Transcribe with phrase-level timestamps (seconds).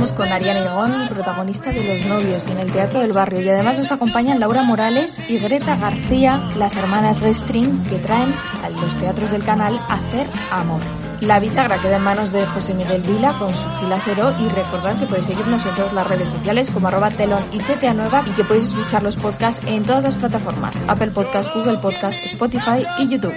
[0.00, 3.42] hablamos con Ariana Igón, protagonista de Los Novios en el Teatro del Barrio.
[3.42, 8.32] Y además nos acompañan Laura Morales y Greta García, las hermanas Restring, que traen
[8.64, 10.80] a los teatros del canal Hacer Amor.
[11.20, 15.04] La bisagra queda en manos de José Miguel Vila con su filacero y recordad que
[15.04, 18.44] podéis seguirnos en todas las redes sociales como arroba telón y CTA Nueva y que
[18.44, 23.34] podéis escuchar los podcasts en todas las plataformas, Apple Podcast, Google Podcast, Spotify y YouTube.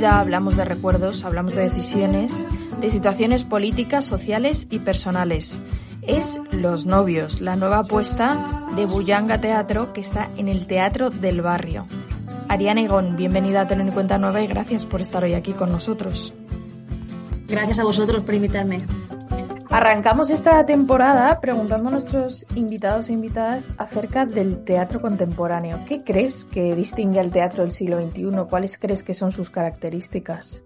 [0.00, 2.44] Hablamos de recuerdos, hablamos de decisiones,
[2.80, 5.58] de situaciones políticas, sociales y personales.
[6.02, 11.42] Es Los Novios, la nueva apuesta de Bullanga Teatro que está en el Teatro del
[11.42, 11.86] Barrio.
[12.48, 15.70] Ariana Igón, bienvenida a Tener en Cuenta Nueva y gracias por estar hoy aquí con
[15.70, 16.34] nosotros.
[17.46, 18.82] Gracias a vosotros por invitarme.
[19.72, 25.80] Arrancamos esta temporada preguntando a nuestros invitados e invitadas acerca del teatro contemporáneo.
[25.88, 28.44] ¿Qué crees que distingue al teatro del siglo XXI?
[28.50, 30.62] ¿Cuáles crees que son sus características?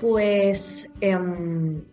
[0.00, 1.84] Pues em,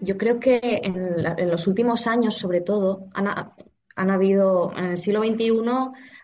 [0.00, 5.50] yo creo que en, los últimos años, sobre todo, han, habido, en el siglo XXI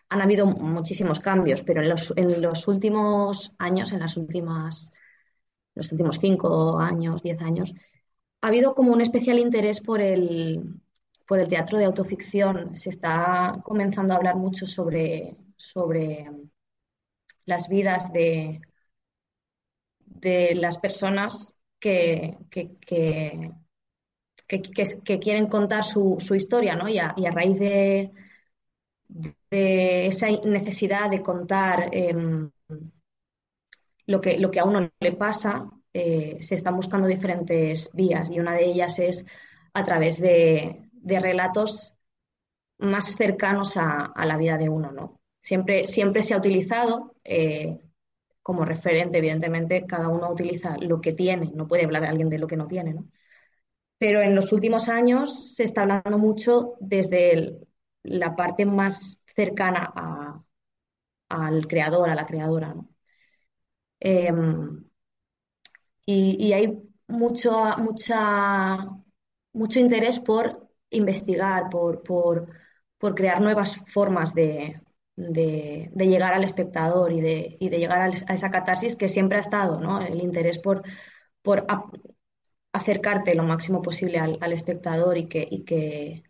[0.08, 4.90] han habido muchísimos cambios, pero en los, en los últimos años, en las últimas,
[5.74, 7.74] los últimos cinco años, diez años,
[8.44, 10.78] ha habido como un especial interés por el,
[11.26, 12.76] por el teatro de autoficción.
[12.76, 16.30] Se está comenzando a hablar mucho sobre, sobre
[17.46, 18.60] las vidas de,
[19.98, 22.76] de las personas que, que,
[25.20, 26.86] quieren contar su, historia, ¿no?
[26.86, 28.12] Y a, raíz de,
[29.08, 32.50] de, esa necesidad de contar em,
[34.04, 38.40] lo, que, lo que a uno le pasa, eh, se están buscando diferentes vías y
[38.40, 39.26] una de ellas es
[39.72, 41.94] a través de, relatos
[42.78, 45.20] más cercanos a, la vida de uno, ¿no?
[45.40, 47.78] Siempre, siempre se ha utilizado eh,
[48.42, 52.38] como referente, evidentemente, cada uno utiliza lo que tiene, no puede hablar de alguien de
[52.38, 53.08] lo que no tiene, ¿no?
[53.98, 57.58] Pero en los últimos años se está hablando mucho desde
[58.02, 59.92] la parte más cercana
[61.28, 62.74] al creador, a la creadora.
[64.00, 64.84] Em,
[66.06, 68.88] y, hay mucho, mucha,
[69.52, 72.48] mucho interés por investigar, por, por,
[72.98, 74.80] por crear nuevas formas de,
[75.16, 79.40] de, llegar al espectador y de, y de llegar a, esa catarsis que siempre ha
[79.40, 80.00] estado, ¿no?
[80.00, 80.82] El interés por,
[81.42, 81.66] por
[82.72, 86.24] acercarte lo máximo posible al, al espectador y que, y que,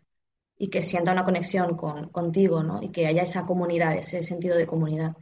[0.57, 2.81] y que sienta una conexión con, contigo, ¿no?
[2.83, 5.15] Y que haya esa comunidad, ese sentido de comunidad.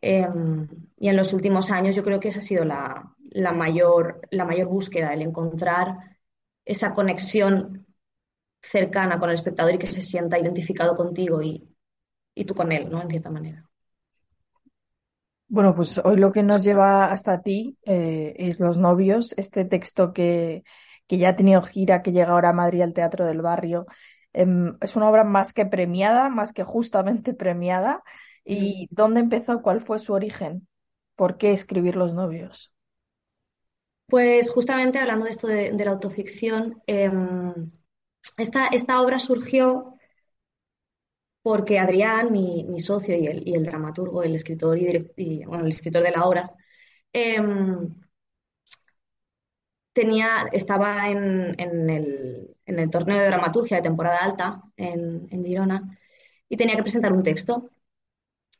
[0.00, 0.68] Em,
[0.98, 4.46] y en los últimos años yo creo que esa ha sido la, la mayor, la
[4.46, 6.16] mayor búsqueda, el encontrar
[6.64, 7.86] esa conexión
[8.62, 11.68] cercana con el espectador y que se sienta identificado contigo y,
[12.46, 13.02] tú con él, ¿no?
[13.02, 13.62] En cierta manera.
[15.48, 20.14] Bueno, pues hoy lo que nos lleva hasta ti eh, es Los Novios, este texto
[20.14, 20.64] que,
[21.06, 23.84] que, ya ha tenido gira, que llega ahora a Madrid al Teatro del Barrio.
[24.32, 28.02] Em, es una obra más que premiada, más que justamente premiada.
[28.44, 28.94] ¿Y mm.
[28.94, 29.60] dónde empezó?
[29.60, 30.66] ¿Cuál fue su origen?
[31.16, 32.72] ¿Por qué escribir Los Novios?
[34.08, 37.70] Pues justamente hablando de esto de, la autoficción, em,
[38.36, 39.94] esta, obra surgió
[41.42, 46.52] porque Adrián, mi, socio y el, dramaturgo, el escritor y, el escritor de la obra,
[47.12, 47.94] em,
[49.92, 51.58] tenía, estaba en,
[52.66, 55.98] el, torneo de dramaturgia de temporada alta en, Girona
[56.48, 57.70] y tenía que presentar un texto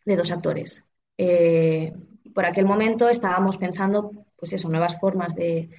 [0.05, 0.85] de dos actores.
[1.19, 1.93] Eh,
[2.35, 5.71] por aquel momento estábamos pensando, pues eso, nuevas formas de,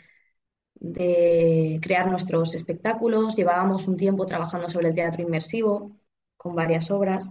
[1.81, 3.35] crear nuestros espectáculos.
[3.35, 5.97] Llevábamos un tiempo trabajando sobre el teatro inmersivo
[6.37, 7.29] con varias obras.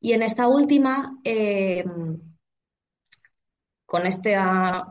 [0.00, 1.84] Y en esta última, eh,
[3.86, 4.36] con, este,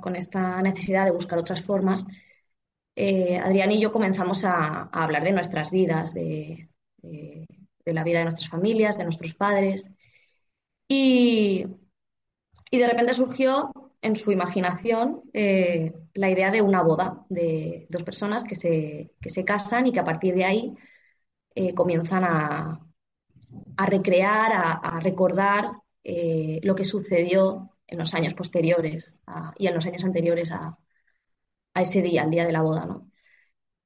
[0.01, 2.05] con esta necesidad de buscar otras formas,
[2.95, 6.69] eh, Adrián y yo comenzamos a, hablar de nuestras vidas, de,
[7.01, 7.47] de,
[7.85, 9.89] la vida de nuestras familias, de nuestros padres.
[10.87, 11.65] Y,
[12.71, 13.71] y de repente surgió
[14.01, 19.43] en su imaginación eh, la idea de una boda de dos personas que se, se
[19.43, 20.73] casan y que a partir de ahí
[21.55, 22.79] eh, comienzan a,
[23.77, 25.71] recrear, a, recordar
[26.03, 29.17] eh, lo que sucedió en los años posteriores
[29.57, 30.77] y en los años anteriores a,
[31.75, 33.01] ese día, al día de la boda.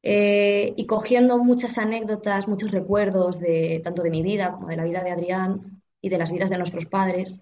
[0.02, 5.04] y cogiendo muchas anécdotas, muchos recuerdos de tanto de mi vida como de la vida
[5.04, 7.42] de Adrián y de las vidas de nuestros padres,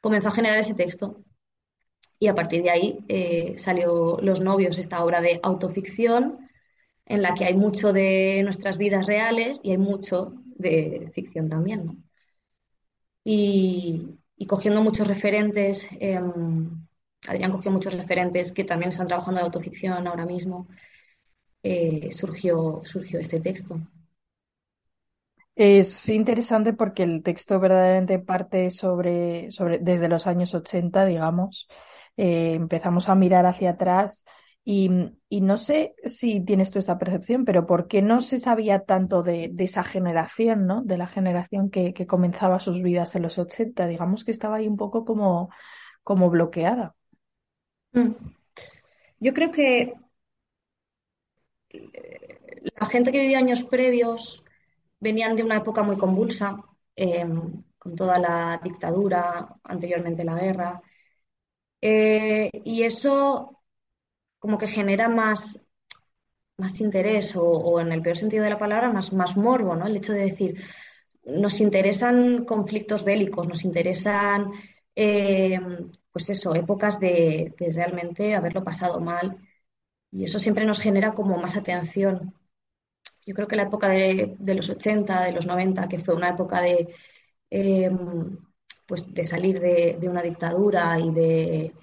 [0.00, 1.24] comenzó a generar ese texto.
[2.24, 6.48] Y a partir de ahí eh, salió Los novios, esta obra de autoficción,
[7.04, 12.02] en la que hay mucho de nuestras vidas reales y hay mucho de ficción también.
[13.24, 14.16] Y,
[14.48, 16.86] cogiendo muchos referentes, em,
[17.28, 20.66] Adrián cogió muchos referentes que también están trabajando en autoficción ahora mismo,
[21.62, 23.78] eh, surgió, surgió este texto.
[25.56, 31.68] Es interesante porque el texto verdaderamente parte sobre, sobre desde los años 80, digamos.
[32.16, 34.24] Eh, empezamos a mirar hacia atrás
[34.66, 34.88] y,
[35.30, 39.52] no sé si tienes tú esa percepción, pero ¿por qué no se sabía tanto de,
[39.58, 40.82] esa generación, ¿no?
[40.82, 43.86] De la generación que, comenzaba sus vidas en los 80.
[43.86, 45.50] Digamos que estaba ahí un poco como,
[46.02, 46.94] como bloqueada.
[47.92, 48.12] Mm.
[49.20, 49.94] Yo creo que
[52.80, 54.44] la gente que vivía años previos
[54.98, 56.62] venían de una época muy convulsa,
[56.96, 60.82] em, con toda la dictadura, anteriormente la guerra,
[61.84, 63.60] eh, y eso
[64.38, 65.66] como que genera más,
[66.58, 69.86] más interés o, en el peor sentido de la palabra, más, más morbo, ¿no?
[69.86, 70.62] El hecho de decir,
[71.24, 74.52] nos interesan conflictos bélicos, nos interesan,
[74.94, 79.38] em, pues eso, épocas de, de realmente haberlo pasado mal.
[80.12, 82.34] Y eso siempre nos genera como más atención
[83.26, 86.60] yo creo que la época de, los 80, de los 90, que fue una época
[86.62, 86.94] de,
[87.50, 88.38] em,
[88.86, 91.74] pues de salir de, una dictadura y de,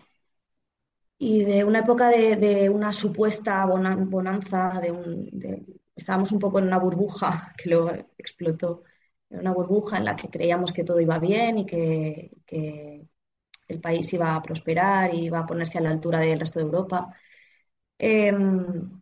[1.17, 6.79] y de una época de, una supuesta bonanza, de un, estábamos un poco en una
[6.79, 8.83] burbuja que luego explotó,
[9.29, 12.31] en una burbuja en la que creíamos que todo iba bien y que,
[13.67, 16.65] el país iba a prosperar y iba a ponerse a la altura del resto de
[16.65, 17.07] Europa.
[17.97, 19.01] Em,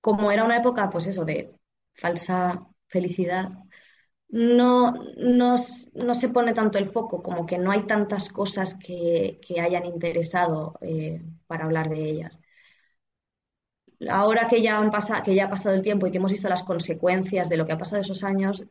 [0.00, 1.54] como era una época, pues eso, de
[1.94, 3.50] falsa felicidad,
[4.32, 9.86] no, no, se pone tanto el foco, como que no hay tantas cosas que, hayan
[9.86, 12.40] interesado eh, para hablar de ellas.
[14.08, 14.90] Ahora que ya, han
[15.24, 17.72] que ya ha pasado el tiempo y que hemos visto las consecuencias de lo que
[17.72, 18.64] ha pasado esos años,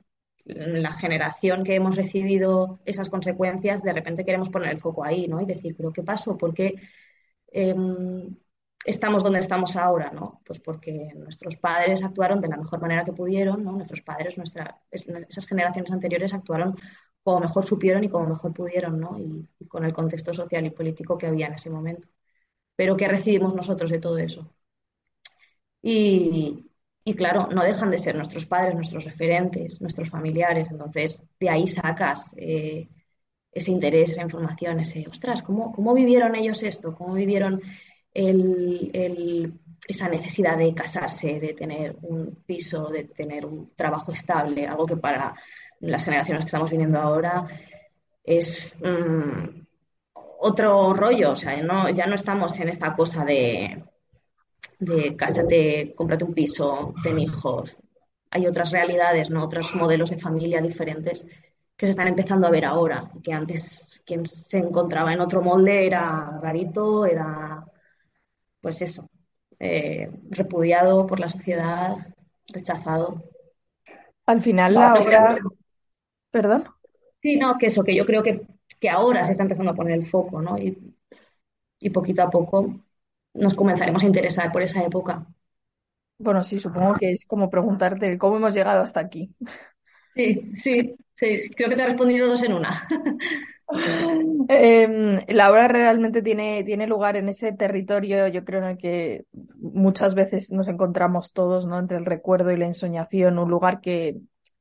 [0.46, 5.40] la generación que hemos recibido esas consecuencias, de repente queremos poner el foco ahí, ¿no?
[5.42, 6.36] Y decir, ¿pero qué pasó?
[6.38, 6.76] ¿Por qué?
[7.52, 8.36] Em,
[8.86, 10.42] estamos donde estamos ahora, ¿no?
[10.46, 13.74] Pues porque nuestros padres actuaron de la mejor manera que pudieron, ¿no?
[13.74, 16.76] Nuestros padres, nuestra, esas generaciones anteriores actuaron
[17.24, 19.18] como mejor supieron y como mejor pudieron, ¿no?
[19.20, 22.08] Y, con el contexto social y político que había en ese momento.
[22.76, 24.54] Pero ¿qué recibimos nosotros de todo eso?
[25.82, 26.66] Y,
[27.18, 30.70] claro, no dejan de ser nuestros padres, nuestros referentes, nuestros familiares.
[30.72, 32.88] Entonces, de ahí sacas eh,
[33.52, 36.96] ese interés, esa información, ese, ostras, ¿cómo, ¿cómo vivieron ellos esto?
[36.96, 37.62] ¿Cómo vivieron
[39.88, 44.98] esa necesidad de casarse, de tener un piso, de tener un trabajo estable, algo que
[44.98, 45.34] para
[45.80, 47.46] las generaciones que estamos viniendo ahora
[48.24, 49.62] es mm,
[50.42, 51.56] otro rollo, o sea,
[51.92, 53.84] ya no estamos en esta cosa de,
[54.80, 57.82] de cásate, cómprate un piso, ten hijos.
[58.32, 59.44] Hay otras realidades, ¿no?
[59.44, 61.26] otros modelos de familia diferentes
[61.76, 65.86] que se están empezando a ver ahora, que antes quien se encontraba en otro molde
[65.86, 67.66] era rarito, era
[68.62, 69.10] pues eso,
[69.60, 71.96] eh, repudiado por la sociedad,
[72.48, 73.24] rechazado.
[74.26, 75.38] Al final la obra...
[76.32, 76.66] ¿Perdón?
[77.22, 78.42] Sí, no, que eso, que yo creo que,
[78.90, 80.58] ahora se está empezando a poner el foco, ¿no?
[80.58, 80.96] Y,
[81.80, 82.80] y poquito a poco
[83.34, 85.26] nos comenzaremos a interesar por esa época.
[86.18, 89.34] Bueno, sí, supongo que es como preguntarte cómo hemos llegado hasta aquí.
[90.16, 92.88] Sí, sí, sí, creo que te he respondido dos en una.
[94.50, 99.26] Em, la obra realmente tiene, tiene lugar en ese territorio, yo creo, en el que
[99.58, 101.78] muchas veces nos encontramos todos, ¿no?
[101.78, 104.18] Entre el recuerdo y la ensoñación, un lugar que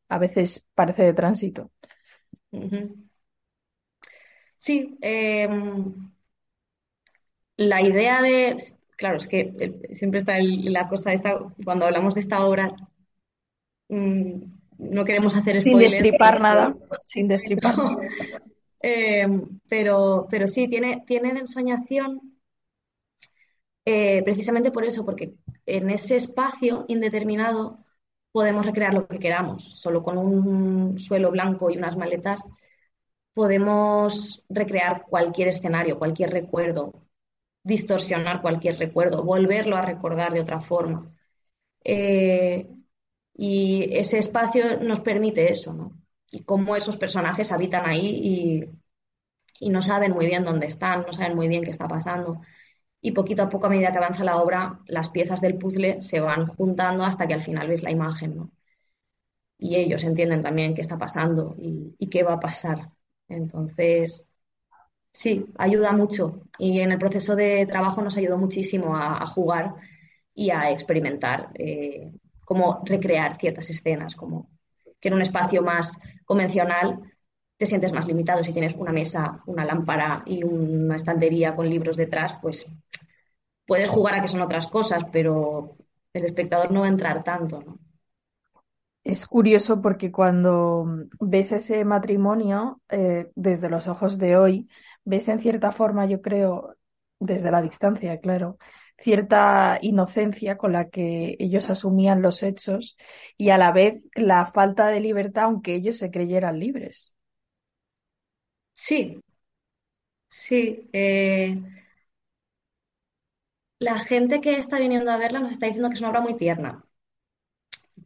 [0.08, 1.70] a veces parece de tránsito.
[4.56, 6.10] Sí, em,
[7.56, 8.56] la idea de,
[8.96, 9.54] claro, es que
[9.90, 12.74] siempre está la cosa esta, cuando hablamos de esta obra,
[13.88, 14.42] mm,
[14.78, 17.74] no queremos hacer Sin destripar nada, sin destripar.
[18.80, 19.26] Eh,
[19.68, 22.38] pero, pero sí, tiene, tiene de ensoñación
[23.84, 25.34] eh, precisamente por eso, porque
[25.66, 27.78] en ese espacio indeterminado
[28.32, 29.80] podemos recrear lo que queramos.
[29.80, 32.48] Solo con un suelo blanco y unas maletas
[33.34, 37.06] podemos recrear cualquier escenario, cualquier recuerdo,
[37.64, 41.12] distorsionar cualquier recuerdo, volverlo a recordar de otra forma.
[41.84, 42.68] Eh,
[43.34, 45.92] y ese espacio nos permite eso, ¿no?
[46.30, 48.68] Y cómo esos personajes habitan ahí
[49.60, 52.42] y, no saben muy bien dónde están, no saben muy bien qué está pasando.
[53.00, 56.20] Y poquito a poco, a medida que avanza la obra, las piezas del puzzle se
[56.20, 58.50] van juntando hasta que al final ves la imagen.
[59.58, 62.88] Y ellos entienden también qué está pasando y, qué va a pasar.
[63.28, 64.26] Entonces,
[65.12, 66.42] sí, ayuda mucho.
[66.58, 69.74] Y en el proceso de trabajo nos ayudó muchísimo a, jugar
[70.34, 72.12] y a experimentar eh,
[72.44, 74.48] cómo recrear ciertas escenas, como
[75.00, 77.00] que en un espacio más convencional
[77.56, 78.42] te sientes más limitado.
[78.42, 82.66] Si tienes una mesa, una lámpara y una estantería con libros detrás, pues
[83.66, 85.76] puedes jugar a que son otras cosas, pero
[86.12, 87.78] el espectador no va a entrar tanto.
[89.04, 90.84] Es curioso porque cuando
[91.20, 94.68] ves ese matrimonio eh, desde los ojos de hoy,
[95.04, 96.76] ves en cierta forma, yo creo,
[97.18, 98.58] desde la distancia, claro,
[98.98, 102.96] cierta inocencia con la que ellos asumían los hechos
[103.36, 107.14] y a la vez la falta de libertad, aunque ellos se creyeran libres.
[108.72, 109.20] Sí,
[110.28, 110.88] sí.
[110.92, 111.56] Eh,
[113.80, 116.36] la gente que está viniendo a verla nos está diciendo que es una obra muy
[116.36, 116.84] tierna.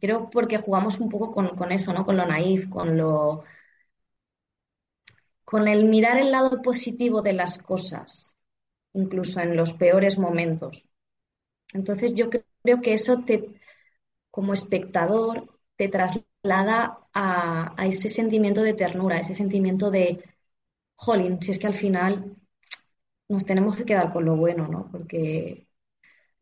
[0.01, 2.05] Creo porque jugamos un poco con, con eso, ¿no?
[2.05, 3.43] Con lo naif, con lo,
[5.45, 8.32] con el mirar el lado positivo de las cosas,
[8.93, 10.87] incluso en los peores momentos.
[11.73, 13.49] Entonces yo creo que eso te,
[14.31, 20.23] como espectador, te traslada a, ese sentimiento de ternura, ese sentimiento de,
[20.95, 22.35] jolín, si es que al final
[23.29, 24.89] nos tenemos que quedar con lo bueno, ¿no?
[24.91, 25.67] Porque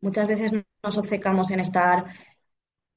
[0.00, 2.06] muchas veces nos obcecamos en estar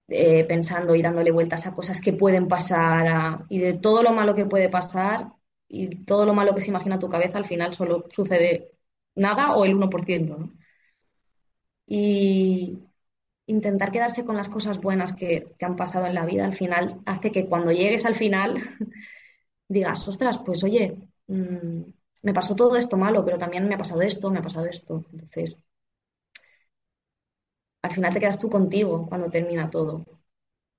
[0.07, 4.35] eh, pensando y dándole vueltas a cosas que pueden pasar y de todo lo malo
[4.35, 5.33] que puede pasar
[5.67, 8.74] y todo lo malo que se imagina tu cabeza, al final solo sucede
[9.15, 10.51] nada o el 1%, ¿no?
[11.87, 12.79] Y
[13.47, 17.01] intentar quedarse con las cosas buenas que te han pasado en la vida, al final
[17.05, 18.55] hace que cuando llegues al final
[19.69, 21.81] digas, ostras, pues oye, mmm,
[22.23, 25.05] me pasó todo esto malo, pero también me ha pasado esto, me ha pasado esto.
[25.13, 25.59] Entonces,
[27.83, 30.03] al final te quedas tú contigo cuando termina todo.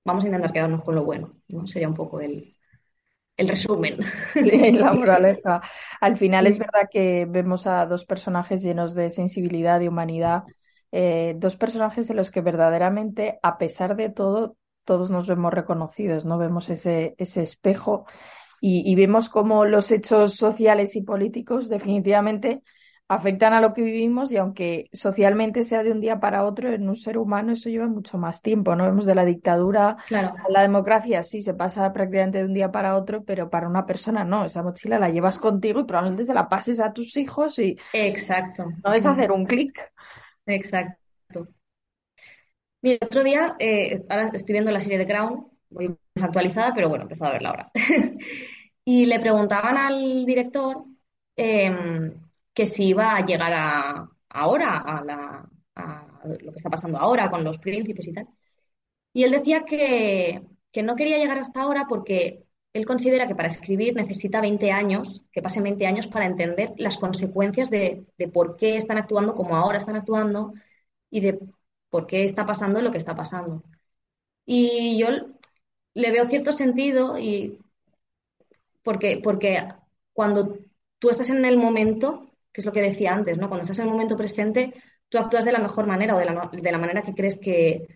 [0.05, 1.67] Vamos a intentar quedarnos con lo bueno, ¿no?
[1.67, 2.56] Sería un poco el,
[3.37, 3.97] el resumen.
[4.33, 5.61] Sí, la moraleja.
[6.01, 10.43] Al final es verdad que vemos a dos personajes llenos de sensibilidad y humanidad,
[10.91, 16.25] eh, dos personajes en los que verdaderamente, a pesar de todo, todos nos vemos reconocidos,
[16.25, 16.37] ¿no?
[16.37, 18.05] Vemos ese, ese espejo
[18.59, 22.63] y, vemos cómo los hechos sociales y políticos definitivamente
[23.09, 26.89] afectan a lo que vivimos y aunque socialmente sea de un día para otro, en
[26.89, 28.83] un ser humano eso lleva mucho más tiempo, ¿no?
[28.83, 32.95] Vemos de la dictadura a la democracia, sí, se pasa prácticamente de un día para
[32.95, 36.49] otro, pero para una persona no, esa mochila la llevas contigo y probablemente se la
[36.49, 37.77] pases a tus hijos y...
[37.93, 38.65] Exacto.
[38.83, 39.79] No es hacer un clic.
[40.45, 41.47] Exacto.
[42.81, 47.03] Mira, otro día, eh, ahora estoy viendo la serie de Crown, voy actualizada, pero bueno,
[47.03, 47.71] he empezado a verla ahora.
[48.83, 50.85] y le preguntaban al director
[51.35, 52.26] em,
[52.57, 56.07] que si iba a llegar a, ahora a, la, a,
[56.41, 58.27] lo que está pasando ahora con los príncipes y tal.
[59.13, 63.49] Y él decía que, que no quería llegar hasta ahora porque él considera que para
[63.49, 68.57] escribir necesita 20 años, que pasen 20 años para entender las consecuencias de, de, por
[68.57, 70.53] qué están actuando como ahora están actuando
[71.11, 71.39] y de
[71.91, 73.63] por qué está pasando lo que está pasando.
[74.45, 75.09] Y yo
[75.93, 77.59] le veo cierto sentido y
[78.83, 79.67] porque, porque
[80.13, 80.57] cuando
[80.99, 82.26] tú estás en el momento,
[82.57, 83.49] que es lo que decía antes, ¿no?
[83.49, 84.73] Cuando estás en el momento presente,
[85.09, 87.87] tú actúas de la mejor manera o de la, de la manera que crees que,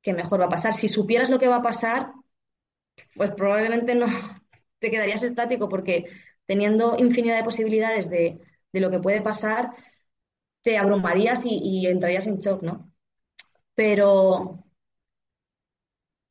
[0.00, 0.72] que mejor va a pasar.
[0.72, 2.12] Si supieras lo que va a pasar,
[3.14, 4.06] pues probablemente no
[4.78, 6.06] te quedarías estático porque
[6.46, 8.40] teniendo infinidad de posibilidades de,
[8.72, 9.72] de lo que puede pasar,
[10.62, 12.90] te abrumarías y, y, entrarías en shock, ¿no?
[13.74, 14.64] Pero,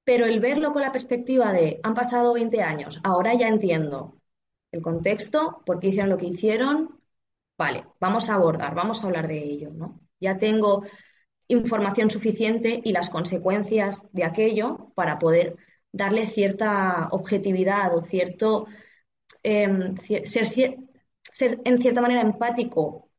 [0.03, 4.19] pero el verlo con la perspectiva de han pasado 20 años, ahora ya entiendo
[4.71, 6.98] el contexto, por qué hicieron lo que hicieron,
[7.59, 9.99] vale, vamos a abordar, vamos a hablar de ello, ¿no?
[10.19, 10.83] Ya tengo
[11.49, 15.57] información suficiente y las consecuencias de aquello para poder
[15.91, 18.67] darle cierta objetividad o cierto
[19.43, 19.67] eh,
[20.25, 20.47] ser,
[21.23, 23.09] ser en cierta manera empático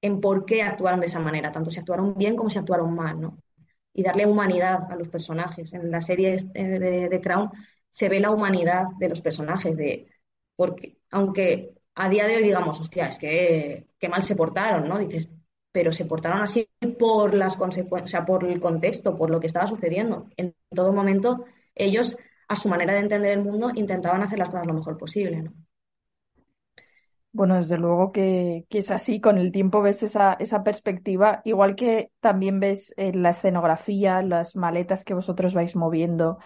[0.00, 3.20] en por qué actuaron de esa manera, tanto si actuaron bien como si actuaron mal,
[3.20, 3.38] ¿no?
[3.92, 5.72] y darle humanidad a los personajes.
[5.72, 7.50] En la serie de, de, Crown
[7.90, 10.08] se ve la humanidad de los personajes, de,
[10.54, 14.98] porque aunque a día de hoy digamos, hostia, es que qué mal se portaron, ¿no?
[14.98, 15.30] Dices,
[15.72, 19.46] pero se portaron así por las consecuencias, o sea, por el contexto, por lo que
[19.46, 20.28] estaba sucediendo.
[20.36, 22.16] En todo momento, ellos,
[22.48, 25.52] a su manera de entender el mundo, intentaban hacer las cosas lo mejor posible, ¿no?
[27.32, 31.76] Bueno, desde luego que, que, es así, con el tiempo ves esa, esa perspectiva, igual
[31.76, 36.38] que también ves eh, la escenografía, las maletas que vosotros vais moviendo,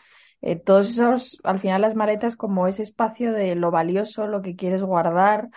[0.42, 4.56] eh, todos esos, al final las maletas como ese espacio de lo valioso, lo que
[4.56, 5.50] quieres guardar,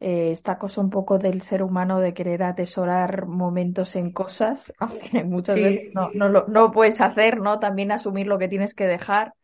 [0.00, 5.24] eh, esta cosa un poco del ser humano de querer atesorar momentos en cosas, aunque
[5.24, 5.62] muchas sí.
[5.62, 7.58] veces no, no, lo, no puedes hacer, ¿no?
[7.58, 9.34] También asumir lo que tienes que dejar,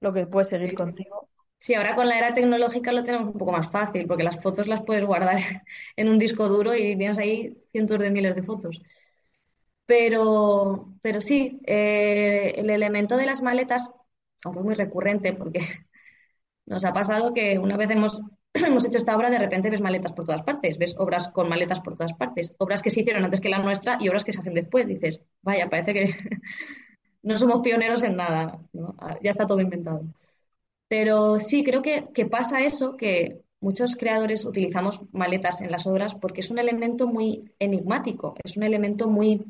[0.00, 1.28] lo que puede seguir contigo.
[1.58, 4.66] Sí, ahora con la era tecnológica lo tenemos un poco más fácil, porque las fotos
[4.68, 5.38] las puedes guardar
[5.96, 8.80] en un disco duro y tienes ahí cientos de miles de fotos.
[9.86, 13.90] Pero, pero sí, eh, el elemento de las maletas
[14.44, 15.60] aunque es muy recurrente, porque
[16.66, 18.20] nos ha pasado que una vez hemos,
[18.54, 21.80] hemos hecho esta obra, de repente ves maletas por todas partes, ves obras con maletas
[21.80, 24.40] por todas partes, obras que se hicieron antes que la nuestra y obras que se
[24.40, 24.86] hacen después.
[24.86, 26.14] Dices, vaya, parece que
[27.22, 28.60] no somos pioneros en nada,
[28.98, 30.02] ah, ya está todo inventado.
[30.88, 36.14] Pero sí, creo que, que pasa eso, que muchos creadores utilizamos maletas en las obras
[36.14, 39.44] porque es un elemento muy enigmático, es un elemento muy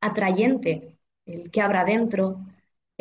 [0.00, 2.44] atrayente, el que habrá dentro,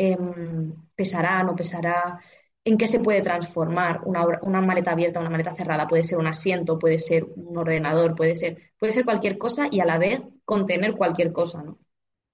[0.10, 2.20] em, pesará, no pesará,
[2.64, 6.28] en qué se puede transformar una, una, maleta abierta, una maleta cerrada, puede ser un
[6.28, 10.22] asiento, puede ser un ordenador, puede ser, puede ser cualquier cosa y a la vez
[10.46, 11.80] contener cualquier cosa, ¿no?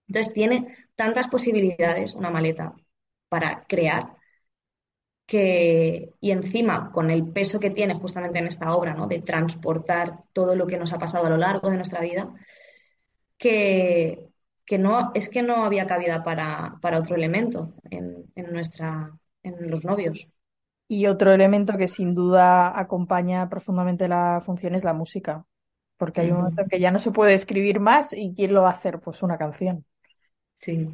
[0.07, 2.73] Entonces tiene tantas posibilidades una maleta
[3.29, 4.17] para crear
[5.25, 9.07] que, y encima con el peso que tiene justamente en esta obra, ¿no?
[9.07, 12.33] de transportar todo lo que nos ha pasado a lo largo de nuestra vida,
[13.37, 14.26] que,
[14.67, 19.71] que no, es que no había cabida para, para otro elemento en, en, nuestra, en
[19.71, 20.27] los novios.
[20.87, 25.43] Y otro elemento que sin duda acompaña profundamente la función es la música,
[25.97, 28.69] porque hay un momento que ya no se puede escribir más y ¿quién lo va
[28.69, 28.99] a hacer?
[28.99, 29.83] Pues una canción.
[30.59, 30.87] Sí,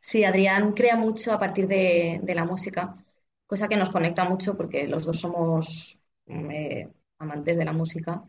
[0.00, 2.96] sí, Adrián crea mucho a partir de, de la música
[3.46, 8.24] cosa que nos conecta mucho porque los dos somos eh, amantes de la música.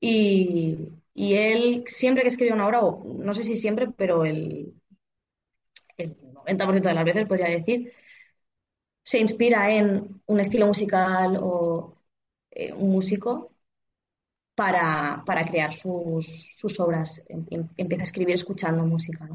[0.00, 4.74] Y, él, siempre que escribe una obra, o no sé si siempre, pero el,
[5.96, 7.92] el 90% de las veces podría decir,
[9.02, 11.96] se inspira en un estilo musical o
[12.50, 13.52] eh, un músico
[14.54, 17.22] para, crear sus, sus obras.
[17.28, 19.28] Em, em, empieza a escribir escuchando música.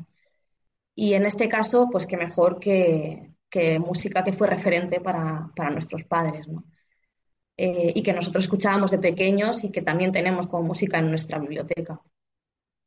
[0.96, 6.04] Y en este caso, pues qué mejor que, que música que fue referente para, nuestros
[6.04, 6.64] padres, ¿no?
[7.58, 11.40] Eh, y que nosotros escuchábamos de pequeños y que también tenemos como música en nuestra
[11.40, 12.02] biblioteca.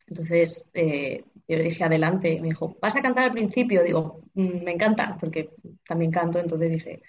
[0.06, 3.82] Entonces, eh, yo dije adelante, me dijo, ¿vas a cantar al principio?
[3.84, 5.50] Digo, mm, me encanta, porque
[5.86, 7.02] también canto, entonces dije,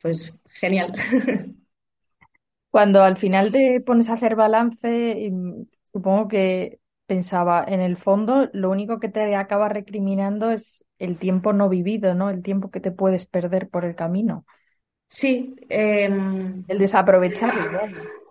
[0.00, 0.92] pues genial.
[2.70, 5.30] Cuando al final te pones a hacer balance,
[5.92, 11.52] supongo que pensaba, en el fondo, lo único que te acaba recriminando es el tiempo
[11.52, 12.30] no vivido, ¿no?
[12.30, 14.44] El tiempo que te puedes perder por el camino.
[15.06, 15.54] Sí.
[15.68, 17.80] Em, el desaprovecharlo.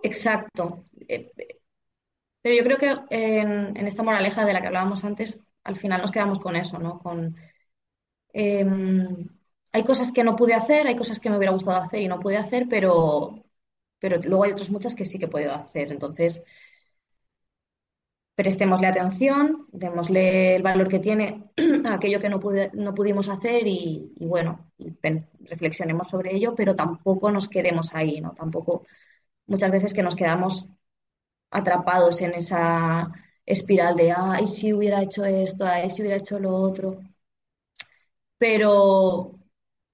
[0.02, 0.86] Exacto.
[1.08, 1.32] Eh,
[2.42, 6.12] pero yo creo que en, esta moraleja de la que hablábamos antes, al final nos
[6.12, 7.00] quedamos con eso, ¿no?
[7.00, 7.38] Con
[8.34, 9.28] em,
[9.72, 12.20] hay cosas que no pude hacer, hay cosas que me hubiera gustado hacer y no
[12.20, 13.44] pude hacer, pero,
[14.00, 15.92] pero luego hay otras muchas que sí que he podido hacer.
[15.92, 16.44] Entonces,
[18.36, 21.52] prestémosle atención, démosle el valor que tiene
[21.86, 22.40] a aquello que no,
[22.74, 24.72] no pudimos hacer y, bueno,
[25.42, 28.32] reflexionemos sobre ello, pero tampoco nos quedemos ahí, ¿no?
[28.34, 28.86] Tampoco
[29.48, 30.68] muchas veces que nos quedamos
[31.52, 33.12] atrapados en esa
[33.46, 37.00] espiral de, ay, si hubiera hecho esto, ay, si hubiera hecho lo otro.
[38.38, 39.40] Pero,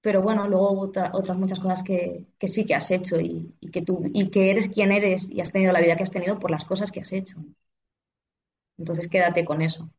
[0.00, 4.30] pero bueno, luego otras muchas cosas que, sí que has hecho y, que tú, y
[4.30, 6.90] que eres quien eres y has tenido la vida que has tenido por las cosas
[6.92, 7.36] que has hecho.
[8.80, 9.90] Entonces quédate con eso.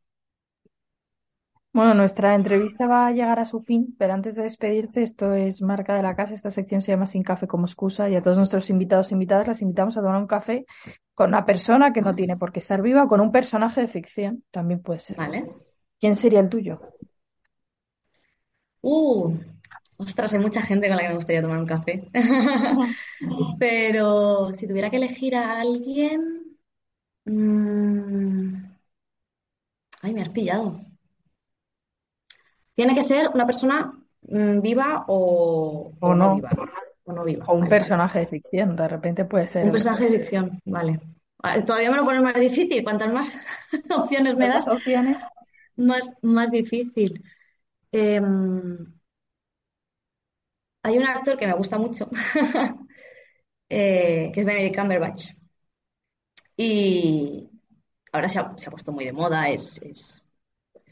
[1.72, 5.62] Bueno, nuestra entrevista va a llegar a su fin, pero antes de despedirte, esto es
[5.62, 8.38] marca de la casa, esta sección se llama Sin Café como excusa y a todos
[8.38, 10.66] nuestros invitados e invitadas las invitamos a tomar un café
[11.14, 14.44] con una persona que no tiene por qué estar viva, con un personaje de ficción,
[14.52, 15.16] también puede ser.
[15.16, 15.50] Vale.
[15.98, 16.80] ¿Quién sería el tuyo?
[18.82, 19.38] Uh,
[19.96, 22.10] ostras, hay mucha gente con la que me gustaría tomar un café.
[23.60, 26.58] pero si tuviera que elegir a alguien...
[27.24, 28.71] Mm,
[30.02, 30.76] Ay, me has pillado.
[32.74, 36.36] Tiene que ser una persona mm, viva o, no.
[36.36, 36.50] viva.
[37.04, 37.46] O no viva.
[37.48, 39.66] O un personaje de ficción, de repente puede ser.
[39.66, 41.00] Un personaje de ficción, vale.
[41.66, 42.84] Todavía me lo pones más difícil.
[42.84, 43.40] Cuantas más
[43.96, 45.18] opciones me das, opciones?
[45.76, 47.24] Más, más difícil.
[47.92, 48.78] Em,
[50.84, 52.10] hay un actor que me gusta mucho,
[53.70, 55.32] eh, que es Benedict Cumberbatch.
[56.58, 57.51] Y,
[58.12, 60.28] ahora se ha, puesto muy de moda, es,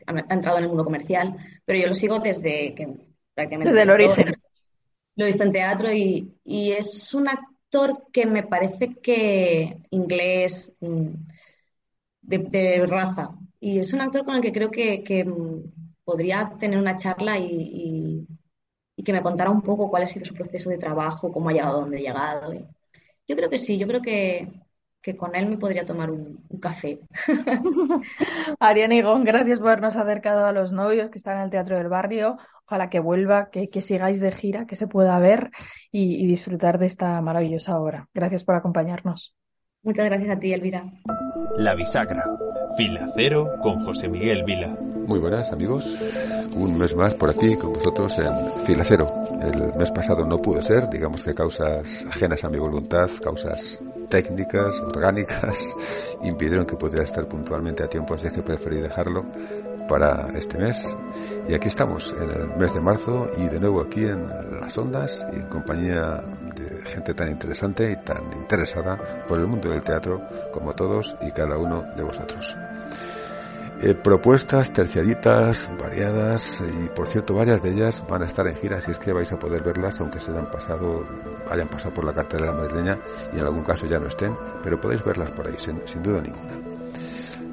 [0.06, 2.88] ha, entrado en el mundo comercial, pero yo lo sigo desde que
[3.34, 3.72] prácticamente...
[3.72, 4.34] Desde el origen.
[5.16, 11.10] Lo he visto en teatro y, es un actor que me parece que inglés, mm,
[12.22, 16.98] de, raza, y es un actor con el que creo que, mm, podría tener una
[16.98, 18.28] charla y,
[18.96, 21.54] y, que me contara un poco cuál ha sido su proceso de trabajo, cómo ha
[21.54, 22.54] llegado a donde ha llegado.
[23.28, 24.48] Yo creo que sí, yo creo que,
[25.02, 27.00] que con él me podría tomar un, café.
[28.60, 31.88] Ariana Igón, gracias por habernos acercado a los novios que están en el Teatro del
[31.88, 32.38] Barrio.
[32.66, 35.52] Ojalá que vuelva, que, sigáis de gira, que se pueda ver
[35.92, 38.08] y, y disfrutar de esta maravillosa obra.
[38.14, 39.36] Gracias por acompañarnos.
[39.82, 40.92] Muchas gracias a ti, Elvira.
[41.58, 42.26] La bisagra
[42.76, 44.78] Fila Cero con José Miguel Vila.
[45.08, 46.00] Muy buenas amigos,
[46.56, 49.19] un mes más por aquí con vosotros en Fila Cero.
[49.42, 54.80] El mes pasado no pude ser, digamos que causas ajenas a mi voluntad, causas técnicas,
[54.82, 55.56] orgánicas,
[56.24, 59.26] impidieron que pudiera estar puntualmente a tiempo, así que preferí dejarlo
[59.88, 60.84] para este mes.
[61.48, 64.28] Y aquí estamos, en el mes de marzo, y de nuevo aquí en
[64.60, 66.24] las ondas, y en compañía
[66.56, 70.22] de gente tan interesante y tan interesada por el mundo del teatro
[70.52, 72.56] como todos y cada uno de vosotros.
[73.82, 78.82] Eh, propuestas terciaditas, variadas y por cierto varias de ellas van a estar en gira
[78.82, 81.08] si es que vais a poder verlas aunque se hayan pasado,
[81.50, 83.00] hayan pasado por la cartelera madrileña
[83.32, 86.20] y en algún caso ya no estén, pero podéis verlas por ahí sin, sin duda
[86.20, 86.60] ninguna.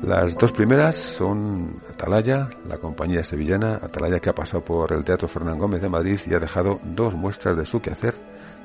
[0.03, 5.29] Las dos primeras son Atalaya, la compañía sevillana, Atalaya que ha pasado por el Teatro
[5.29, 8.15] Fernán Gómez de Madrid y ha dejado dos muestras de su quehacer,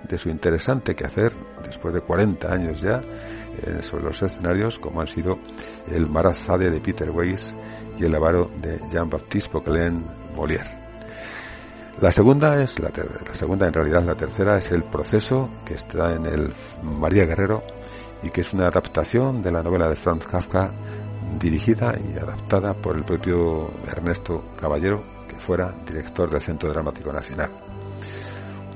[0.10, 1.32] de su interesante quehacer,
[1.63, 3.02] después de 40 años ya,
[3.58, 5.40] eh, sobre los escenarios, como han sido
[5.90, 7.56] el Marazade de Peter Weiss
[8.00, 10.80] y el Avaro de Jean-Baptiste Poquelin Molière.
[12.00, 16.16] La segunda es la, la segunda, en realidad la tercera es el proceso que está
[16.16, 17.64] en el María Guerrero
[18.24, 20.72] y que es una adaptación de la novela de Franz Kafka
[21.40, 27.50] dirigida y adaptada por el propio Ernesto Caballero, que fuera director del Centro Dramático Nacional.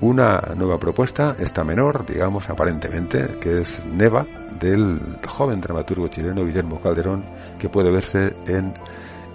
[0.01, 4.25] Una nueva propuesta, esta menor, digamos aparentemente, que es Neva,
[4.59, 7.23] del joven dramaturgo chileno Guillermo Calderón,
[7.59, 8.73] que puede verse en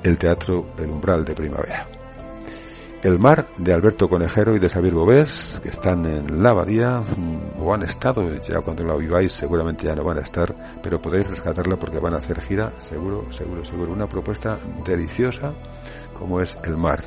[0.03, 1.87] el Teatro El Umbral de Primavera.
[3.03, 7.63] El mar de Alberto Conejero y de Xavier Bobés, que están en la abadía, mm,
[7.63, 11.27] o han estado, ya cuando la viváis seguramente ya no van a estar, pero podéis
[11.27, 13.93] rescatarla porque van a hacer gira, seguro, seguro, seguro.
[13.93, 15.55] Una propuesta deliciosa
[16.13, 17.01] como es el mar.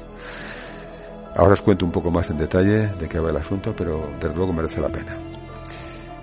[1.35, 4.35] Ahora os cuento un poco más en detalle de qué va el asunto, pero desde
[4.35, 5.15] luego merece la pena.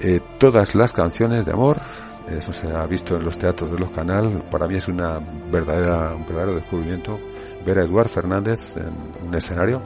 [0.01, 1.79] Eh, todas las canciones de amor,
[2.29, 6.15] eso se ha visto en los teatros de los canal, para mí es una verdadera,
[6.15, 7.19] un verdadero descubrimiento
[7.65, 9.83] ver a Eduard Fernández en un escenario.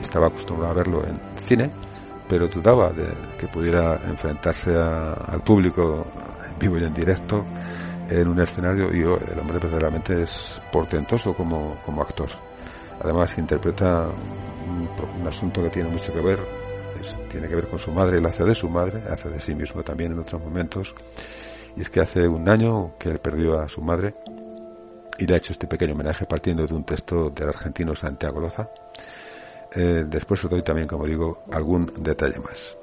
[0.00, 1.70] Estaba acostumbrado a verlo en cine,
[2.28, 3.06] pero dudaba de
[3.38, 6.06] que pudiera enfrentarse al público
[6.46, 7.44] en vivo y en directo
[8.08, 12.28] en un escenario y el hombre verdaderamente es portentoso como, como actor.
[13.02, 14.06] Además interpreta
[15.18, 16.38] un, asunto que tiene mucho que ver,
[17.28, 19.82] tiene que ver con su madre, él hace de su madre, hace de sí mismo
[19.82, 20.94] también en otros momentos.
[21.76, 24.14] Y es que hace un año que él perdió a su madre
[25.18, 28.68] y le ha hecho este pequeño homenaje partiendo de un texto del argentino Santiago Loza.
[29.74, 32.78] Eh, después os doy también, como digo, algún detalle más.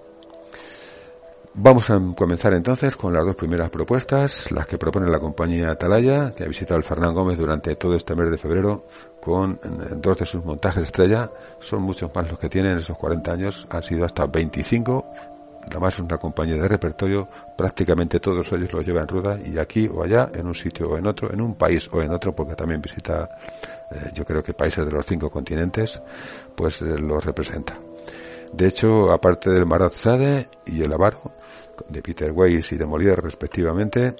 [1.53, 6.33] Vamos a comenzar entonces con las dos primeras propuestas, las que propone la compañía Atalaya,
[6.33, 8.87] que ha visitado el Fernán Gómez durante todo este mes de febrero
[9.19, 11.29] con eh, dos de sus montajes estrella.
[11.59, 15.05] Son muchos más los que tienen en esos 40 años, han sido hasta 25
[15.67, 19.87] además es una compañía de repertorio, prácticamente todos ellos lo llevan en rueda y aquí
[19.87, 22.55] o allá, en un sitio o en otro, en un país o en otro, porque
[22.55, 23.29] también visita,
[23.91, 26.01] eh, yo creo que países de los cinco continentes,
[26.55, 27.77] pues eh, los representa.
[28.51, 31.31] De hecho, aparte del Marat Sade y el Avaro,
[31.89, 34.15] de Peter Weiss y de Molière respectivamente,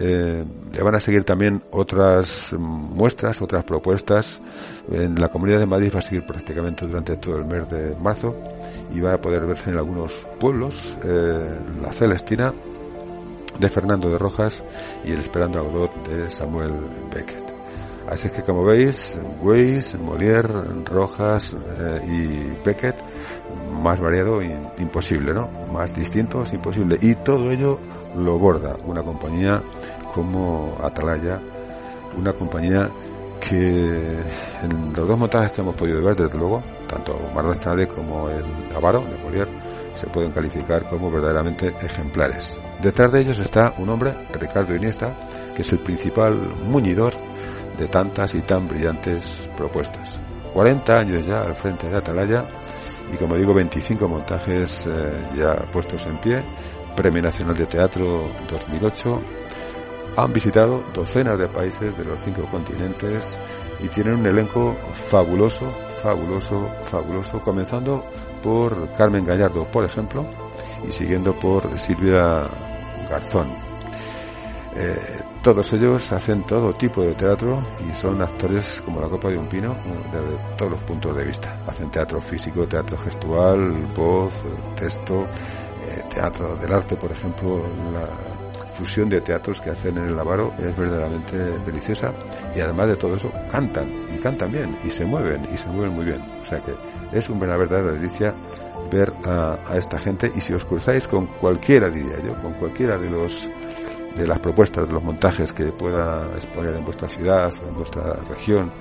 [0.00, 4.40] eh, le van a seguir también otras muestras, otras propuestas.
[4.90, 8.36] En la Comunidad de Madrid va a seguir prácticamente durante todo el mes de marzo
[8.94, 11.50] y va a poder verse en algunos pueblos eh,
[11.82, 12.52] La Celestina
[13.58, 14.62] de Fernando de Rojas
[15.04, 16.72] y El Esperando a de Samuel
[17.12, 17.47] Beckett.
[18.10, 20.48] Así es que como veis, Weiss, Molière,
[20.86, 22.96] Rojas eh, y Beckett,
[23.70, 25.48] más variado imposible, ¿no?
[25.72, 26.96] Más distinto es imposible.
[27.02, 27.78] Y todo ello
[28.16, 29.62] lo borda una compañía
[30.14, 31.38] como Atalaya,
[32.16, 32.88] una compañía
[33.40, 34.18] que
[34.62, 37.18] en los dos montajes que hemos podido ver, desde luego, tanto
[37.60, 39.50] Chade como el Avaro de Molière,
[39.92, 42.50] se pueden calificar como verdaderamente ejemplares.
[42.80, 45.14] Detrás de ellos está un hombre, Ricardo Iniesta,
[45.54, 47.12] que es el principal muñidor
[47.78, 50.20] de tantas y tan brillantes propuestas.
[50.52, 52.44] 40 años ya al frente de Atalaya
[53.12, 56.42] y como digo 25 montajes eh, ya puestos en pie
[56.96, 59.22] Premio Nacional de Teatro 2008.
[60.16, 63.38] Han visitado docenas de países de los cinco continentes
[63.80, 64.76] y tienen un elenco
[65.08, 65.70] fabuloso,
[66.02, 68.04] fabuloso, fabuloso, comenzando
[68.42, 70.26] por Carmen Gallardo, por ejemplo,
[70.88, 72.48] y siguiendo por Silvia
[73.08, 73.46] Garzón.
[74.74, 74.98] Eh,
[75.54, 79.46] todos ellos hacen todo tipo de teatro y son actores como la copa de un
[79.46, 79.74] pino
[80.12, 81.58] desde todos los puntos de vista.
[81.66, 84.44] Hacen teatro físico, teatro gestual, voz,
[84.76, 85.26] texto,
[86.12, 87.62] teatro del arte, por ejemplo,
[87.94, 92.12] la fusión de teatros que hacen en el Avaro es verdaderamente deliciosa
[92.54, 95.94] y además de todo eso cantan y cantan bien y se mueven y se mueven
[95.94, 96.20] muy bien.
[96.42, 96.74] O sea que
[97.16, 98.34] es una verdadera delicia
[98.92, 103.08] ver a, esta gente y si os cruzáis con cualquiera, diría yo, con cualquiera de
[103.08, 103.48] los
[104.18, 108.14] de las propuestas, de los montajes que pueda exponer en vuestra ciudad o en vuestra
[108.28, 108.72] región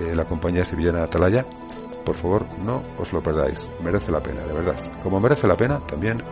[0.00, 1.46] eh, la compañía sevillana Atalaya,
[2.04, 4.74] por favor no os lo perdáis, merece la pena, de verdad.
[5.02, 6.22] Como merece la pena también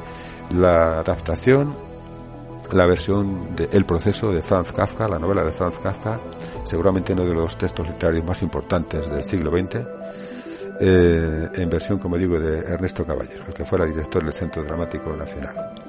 [0.55, 1.75] la adaptación,
[2.73, 6.21] la versión de El proceso de Franz Kafka, la novela de Franz Kafka,
[6.65, 9.87] seguramente uno de los textos literarios más importantes del siglo XX,
[10.81, 15.15] eh, en versión, como digo, de Ernesto Caballero, el que fuera director del Centro Dramático
[15.17, 15.88] Nacional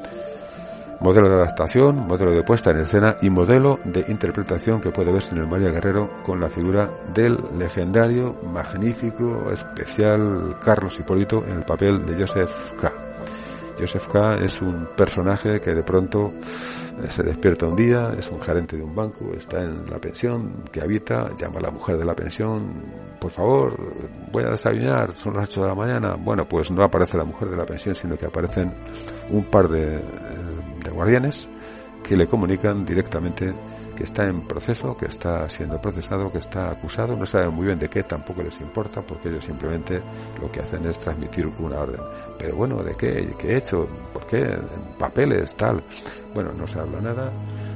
[0.99, 5.31] modelo de adaptación, modelo de puesta en escena y modelo de interpretación que puede verse
[5.31, 11.63] en el María Guerrero con la figura del legendario, magnífico, especial Carlos Hipólito en el
[11.63, 12.91] papel de Joseph K.
[13.79, 14.35] Joseph K.
[14.43, 16.33] es un personaje que de pronto
[17.01, 20.63] eh, se despierta un día, es un gerente de un banco, está en la pensión
[20.69, 22.83] que habita, llama a la mujer de la pensión,
[23.21, 23.77] por favor,
[24.31, 26.15] voy a desayunar, son las 8 de la mañana.
[26.15, 28.73] Bueno, pues no aparece la mujer de la pensión, sino que aparecen
[29.29, 30.01] un par de
[30.83, 31.49] de guardianes
[32.03, 33.53] que le comunican directamente
[33.95, 37.77] que está en proceso, que está siendo procesado, que está acusado, no saben muy bien
[37.77, 40.01] de qué, tampoco les importa, porque ellos simplemente
[40.39, 41.99] lo que hacen es transmitir una orden.
[42.37, 43.35] Pero bueno, ¿de qué?
[43.37, 43.89] ¿Qué he hecho?
[44.13, 44.57] ¿Por qué?
[44.97, 45.53] ¿Papeles?
[45.55, 45.83] Tal.
[46.33, 47.31] Bueno, no se habla nada,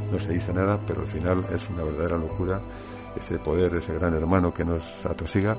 [0.10, 2.62] no se dice nada, pero al final es una verdadera locura
[3.18, 5.58] ese poder, ese gran hermano que nos atosiga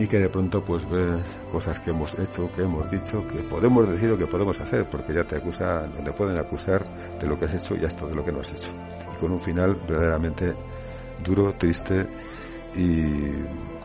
[0.00, 1.18] y que de pronto pues ve
[1.52, 5.12] cosas que hemos hecho, que hemos dicho, que podemos decir o que podemos hacer, porque
[5.12, 6.82] ya te acusan, te pueden acusar
[7.20, 8.70] de lo que has hecho y esto de lo que no has hecho.
[9.14, 10.54] Y con un final verdaderamente
[11.22, 12.06] duro, triste
[12.74, 13.30] y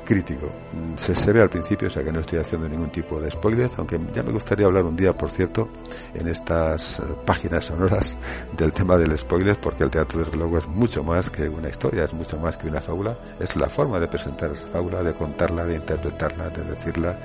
[0.05, 0.47] crítico.
[0.95, 3.69] Se, se, ve al principio, o sea que no estoy haciendo ningún tipo de spoiler,
[3.77, 5.69] aunque ya me gustaría hablar un día, por cierto,
[6.13, 8.17] en estas eh, páginas sonoras
[8.57, 12.05] del tema del spoiler, porque el teatro desde luego es mucho más que una historia,
[12.05, 15.65] es mucho más que una fábula, es la forma de presentar esa fábula, de contarla,
[15.65, 17.19] de interpretarla, de decirla,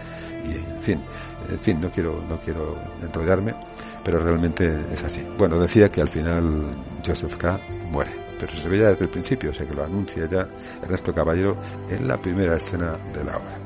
[0.45, 1.01] y en fin,
[1.49, 3.55] en fin, no quiero, no quiero enrollarme,
[4.03, 5.25] pero realmente es así.
[5.37, 6.67] Bueno, decía que al final
[7.05, 7.61] Joseph K.
[7.91, 10.49] muere pero se ve ya desde el principio, o sea que lo anuncia ya
[10.83, 11.59] Ernesto Caballero
[11.91, 13.59] en la primera escena de la obra.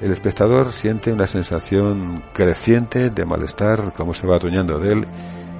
[0.00, 5.06] El espectador siente una sensación creciente de malestar, cómo se va adueñando de él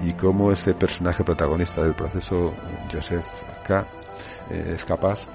[0.03, 2.55] y cómo ese personaje protagonista del proceso,
[2.90, 3.27] Joseph
[3.66, 3.87] K.,
[4.51, 5.27] eh, es capaz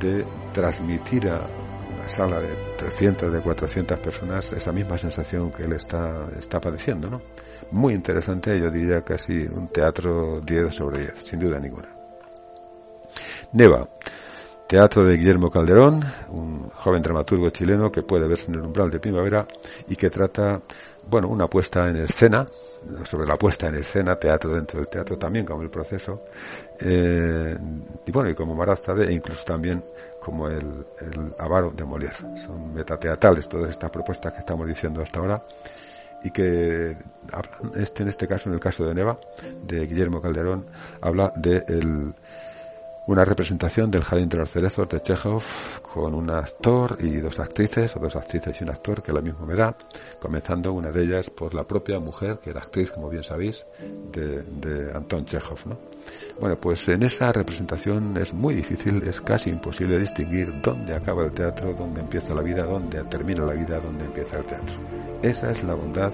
[0.00, 1.46] de transmitir a
[1.94, 7.10] una sala de 300, de 400 personas esa misma sensación que él está, está padeciendo,
[7.10, 7.20] ¿no?
[7.70, 11.93] Muy interesante, yo diría casi un teatro 10 sobre 10, sin duda ninguna.
[13.54, 13.88] Neva,
[14.66, 18.98] teatro de Guillermo Calderón, un joven dramaturgo chileno que puede verse en el umbral de
[18.98, 19.46] primavera
[19.88, 20.60] y que trata,
[21.08, 22.44] bueno, una puesta en escena,
[23.04, 26.24] sobre la puesta en escena, teatro dentro del teatro también como el proceso,
[26.80, 27.56] eh,
[28.04, 29.84] y bueno, y como Maraz e incluso también
[30.20, 32.36] como el, el avaro de Molière.
[32.36, 35.40] Son metateatrales todas estas propuestas que estamos diciendo hasta ahora
[36.24, 36.96] y que
[37.30, 39.16] hablan, este, en este caso, en el caso de Neva,
[39.62, 40.66] de Guillermo Calderón,
[41.00, 42.14] habla de el,
[43.06, 45.42] una representación del Jardín de los Cerezos de Chekhov
[45.82, 49.46] con un actor y dos actrices, o dos actrices y un actor, que la misma
[49.46, 49.76] me da,
[50.18, 53.66] comenzando una de ellas por la propia mujer, que era actriz, como bien sabéis,
[54.10, 55.78] de, de Anton Chekhov, ¿no?
[56.40, 61.30] Bueno, pues en esa representación es muy difícil, es casi imposible distinguir dónde acaba el
[61.30, 64.74] teatro, dónde empieza la vida, dónde termina la vida, dónde empieza el teatro.
[65.22, 66.12] Esa es la bondad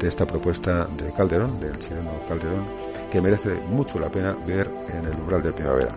[0.00, 2.64] de esta propuesta de Calderón, del chileno Calderón,
[3.10, 5.92] que merece mucho la pena ver en el umbral de primavera.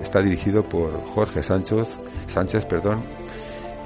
[0.00, 3.04] Está dirigido por Jorge Sánchez, Sánchez, perdón,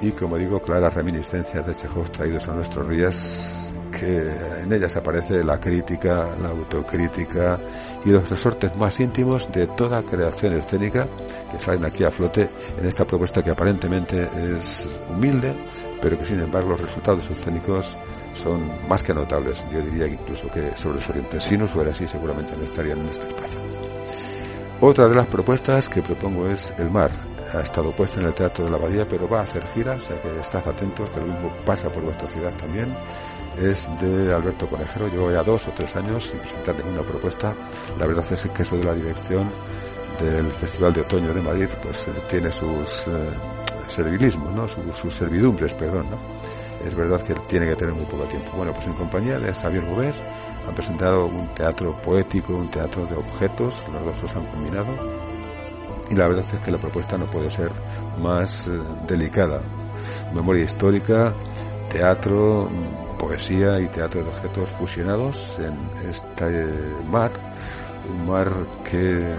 [0.01, 4.17] y como digo, claras reminiscencias de Chekhov traídos a nuestros días, que
[4.63, 7.59] en ellas aparece la crítica, la autocrítica
[8.03, 11.07] y los resortes más íntimos de toda creación escénica
[11.51, 15.53] que salen aquí a flote en esta propuesta que aparentemente es humilde,
[16.01, 17.95] pero que sin embargo los resultados escénicos
[18.33, 21.43] son más que notables, yo diría incluso que sobresalientes.
[21.43, 23.59] Si no fuera así, seguramente no estarían en este espacio.
[24.79, 27.11] Otra de las propuestas que propongo es El Mar.
[27.53, 30.07] Ha estado puesto en el Teatro de la Abadía, pero va a hacer giras, o
[30.07, 32.95] sea que estad atentos, que lo mismo pasa por vuestra ciudad también.
[33.61, 37.53] Es de Alberto Conejero, llevo ya dos o tres años sin presentar ninguna propuesta.
[37.99, 39.51] La verdad es que eso de la dirección
[40.19, 43.11] del Festival de Otoño de Madrid, pues eh, tiene sus eh,
[43.87, 44.67] servilismos, ¿no?
[44.67, 46.17] Sus, sus servidumbres, perdón, ¿no?
[46.85, 48.51] Es verdad que tiene que tener muy poco tiempo.
[48.55, 50.15] Bueno, pues en compañía de Xavier Bobés
[50.67, 55.21] han presentado un teatro poético, un teatro de objetos, los dos los han combinado
[56.11, 57.71] y la verdad es que la propuesta no puede ser
[58.21, 58.71] más eh,
[59.07, 59.61] delicada.
[60.33, 61.33] Memoria histórica,
[61.89, 62.69] teatro,
[63.17, 66.67] poesía y teatro de objetos fusionados en este
[67.09, 67.31] mar,
[68.09, 68.51] un mar
[68.89, 69.35] que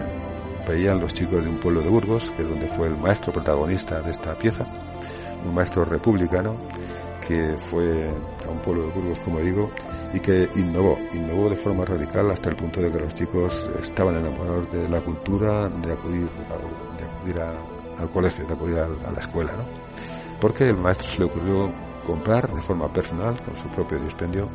[0.67, 4.01] veían los chicos de un pueblo de Burgos, que es donde fue el maestro protagonista
[4.01, 4.65] de esta pieza,
[5.45, 6.57] un maestro republicano
[7.27, 8.11] que fue
[8.47, 9.71] a un pueblo de Burgos, como digo,
[10.13, 14.17] y que innovó, innovó de forma radical hasta el punto de que los chicos estaban
[14.17, 16.29] enamorados de la cultura, de acudir,
[16.99, 19.65] de acudir al colegio, de acudir a, la escuela, ¿no?
[20.41, 21.73] Porque el maestro se le ocurrió
[22.07, 24.49] comprar de forma personal, con su propio dispendio,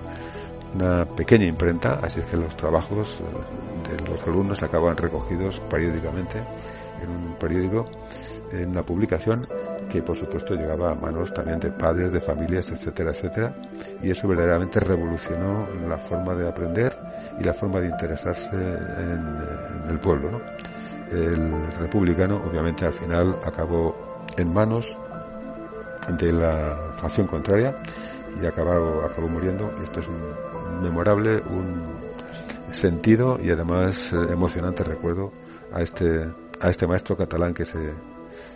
[0.75, 6.39] una pequeña imprenta, así es que los trabajos eh, de los alumnos acaban recogidos periódicamente
[7.01, 7.85] en un periódico,
[8.51, 9.47] en una publicación
[9.89, 13.55] que por supuesto llegaba a manos también de padres, de familias, etcétera, etcétera,
[14.01, 16.97] y eso verdaderamente revolucionó la forma de aprender
[17.39, 20.31] y la forma de interesarse en, el pueblo.
[20.31, 20.41] ¿no?
[21.11, 24.97] El republicano obviamente al final acabó en manos
[26.17, 27.77] de la facción contraria
[28.41, 29.73] y acabó, acabó muriendo.
[29.83, 31.83] Esto es un memorable, un
[32.71, 35.31] sentido y además eh, emocionante recuerdo
[35.73, 36.29] a este,
[36.59, 37.77] a este maestro catalán que se,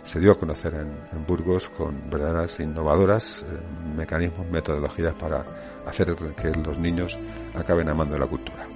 [0.02, 5.44] se dio a conocer en, Burgos con verdaderas innovadoras eh, mecanismos, metodologías para
[5.86, 7.18] hacer que los niños
[7.54, 8.66] acaben amando la cultura.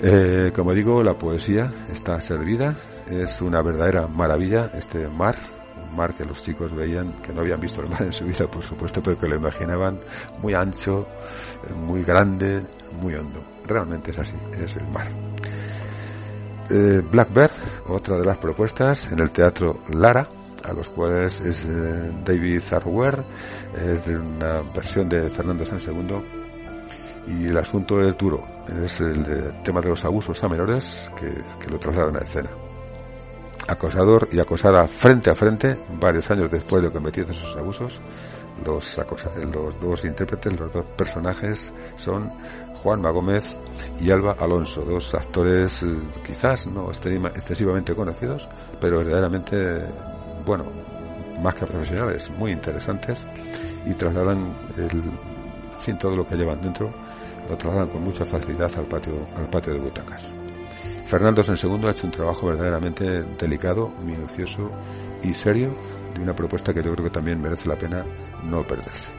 [0.00, 2.76] Eh, como digo, la poesía está servida,
[3.10, 5.36] es una verdadera maravilla este mar,
[5.90, 8.48] un mar que los chicos veían, que no habían visto el mar en su vida,
[8.50, 9.98] por supuesto, pero que lo imaginaban
[10.40, 11.06] muy ancho,
[11.76, 12.64] muy grande,
[13.00, 13.42] muy hondo.
[13.66, 15.27] Realmente es así, es el mar.
[16.70, 17.50] Eh, Black Bear,
[17.86, 20.28] otra de las propuestas en el Teatro Lara,
[20.64, 23.24] a los cuales es eh, David Zarwer,
[23.74, 26.22] es de una versión de Fernando San II
[27.26, 28.46] y el asunto es duro,
[28.84, 32.50] es el tema de los abusos a menores que, que lo trasladan a escena.
[33.66, 38.00] Acosador y acosada frente a frente, varios años después de cometer esos abusos,
[38.64, 38.98] los,
[39.52, 42.30] los dos intérpretes, los dos personajes son
[42.82, 43.58] Juan Magómez
[44.00, 45.86] y Alba Alonso, dos actores eh,
[46.26, 48.48] quizás no excesivamente conocidos,
[48.80, 49.82] pero verdaderamente,
[50.44, 50.64] bueno,
[51.42, 53.24] más que profesionales, muy interesantes
[53.86, 55.02] y trasladan el,
[55.78, 56.92] sin todo lo que llevan dentro,
[57.48, 60.32] lo trasladan con mucha facilidad al patio, al patio de butacas.
[61.06, 64.70] Fernando en ha hecho un trabajo verdaderamente delicado, minucioso
[65.22, 65.70] y serio
[66.18, 68.04] de una propuesta que yo creo que también merece la pena
[68.44, 69.10] no perderse.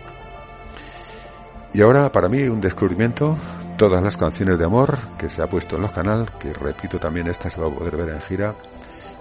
[1.73, 3.37] Y ahora, para mí, un descubrimiento,
[3.77, 7.27] todas las canciones de amor que se ha puesto en los canales, que repito también
[7.27, 8.55] esta se va a poder ver en gira,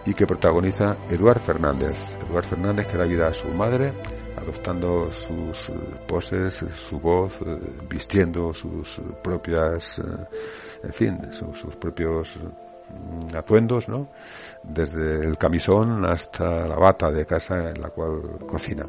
[0.07, 2.17] y que protagoniza Eduard Fernández.
[2.27, 3.93] Eduard Fernández que da vida a su madre,
[4.37, 5.71] adoptando sus
[6.07, 10.03] poses, su voz, eh, vistiendo sus propias, eh,
[10.85, 12.39] en fin, sus propios
[13.35, 14.09] atuendos, ¿no?
[14.63, 18.87] Desde el camisón hasta la bata de casa en la cual cocina.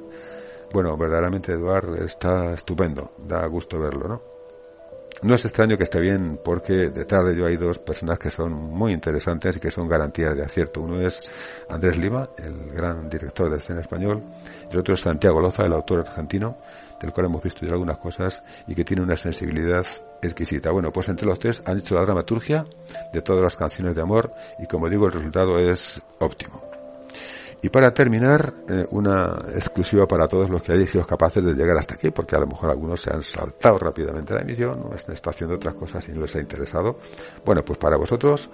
[0.71, 4.28] Bueno, verdaderamente Eduard está estupendo, da gusto verlo, ¿no?
[5.21, 8.53] No es extraño que esté bien porque detrás de ello hay dos personas que son
[8.53, 10.81] muy interesantes y que son garantías de acierto.
[10.81, 11.29] Uno es
[11.69, 14.23] Andrés Lima, el gran director del cine español,
[14.69, 16.57] y el otro es Santiago Loza, el autor argentino,
[17.01, 19.85] del cual hemos visto ya algunas cosas y que tiene una sensibilidad
[20.21, 20.71] exquisita.
[20.71, 22.65] Bueno, pues entre los tres han hecho la dramaturgia
[23.11, 26.68] de todas las canciones de amor y como digo el resultado es óptimo.
[27.61, 31.77] Y para terminar, eh, una exclusiva para todos los que hayáis sido capaces de llegar
[31.77, 35.15] hasta aquí, porque a lo mejor algunos se han saltado rápidamente la emisión, o están
[35.33, 36.97] haciendo otras cosas y no les ha interesado.
[37.43, 38.49] Bueno, pues para vosotros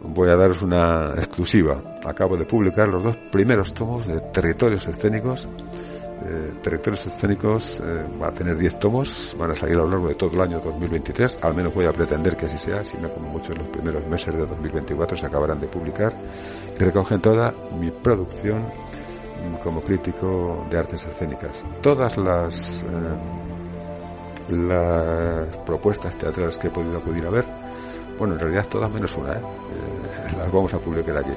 [0.00, 1.98] voy a daros una exclusiva.
[2.04, 5.48] Acabo de publicar los dos primeros tomos de Territorios Escénicos
[6.30, 10.08] eh, territorios escénicos eh, va a tener 10 tomos, van a salir a lo largo
[10.08, 13.30] de todo el año 2023, al menos voy a pretender que así sea, sino como
[13.30, 16.12] muchos los primeros meses de 2024 se acabarán de publicar,
[16.78, 21.64] y recogen toda mi producción mm, como crítico de artes escénicas.
[21.80, 22.82] Todas las,
[24.50, 27.46] eh, las propuestas teatrales que he podido acudir a ver,
[28.18, 29.32] bueno, en realidad todas menos una,
[30.36, 31.32] las vamos a publicar aquí.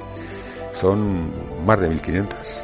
[0.73, 1.31] Son
[1.65, 2.60] más de 1500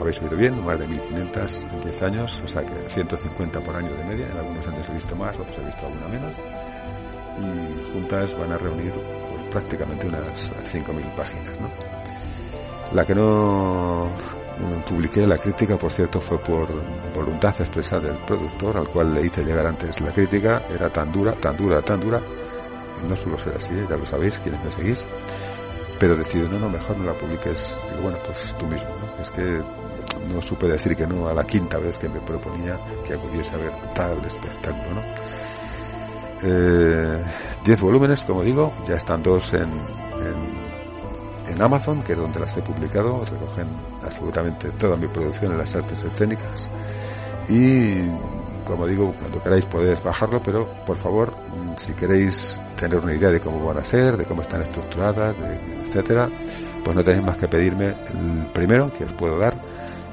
[0.00, 3.92] habéis oído bien, más de 1.500 en 10 años, o sea que 150 por año
[3.94, 6.34] de media, en algunos años he visto más, otros he visto alguna menos,
[7.38, 11.60] y juntas van a reunir pues, prácticamente unas 5.000 páginas.
[11.60, 11.70] ¿no?
[12.94, 14.08] La que no
[14.88, 16.68] publiqué la crítica, por cierto, fue por
[17.14, 21.32] voluntad expresa del productor, al cual le hice llegar antes la crítica, era tan dura,
[21.32, 22.20] tan dura, tan dura,
[23.06, 25.06] no suelo ser así, ya lo sabéis, quienes me seguís,
[25.98, 27.74] pero decido, no, no, mejor no la publiques.
[27.90, 29.22] Digo, bueno, pues tú mismo, ¿no?
[29.22, 29.60] Es que
[30.28, 33.72] no supe decir que no a la quinta vez que me proponía que pudiese ver
[33.94, 35.28] tal espectáculo, ¿no?
[36.42, 37.24] Eh,
[37.64, 39.70] diez volúmenes, como digo, ya están dos en,
[41.48, 43.66] en, Amazon, que es donde las he publicado, recogen
[44.04, 46.68] absolutamente toda mi producción en las artes escénicas.
[47.48, 48.06] Y,
[48.64, 51.34] como digo, cuando queráis podéis bajarlo, pero por favor,
[51.76, 55.34] si queréis tener una idea de cómo van a ser, de cómo están estructuradas,
[55.86, 56.28] etcétera,
[56.88, 59.52] pues no tenéis más que pedirme el primero que os puedo dar.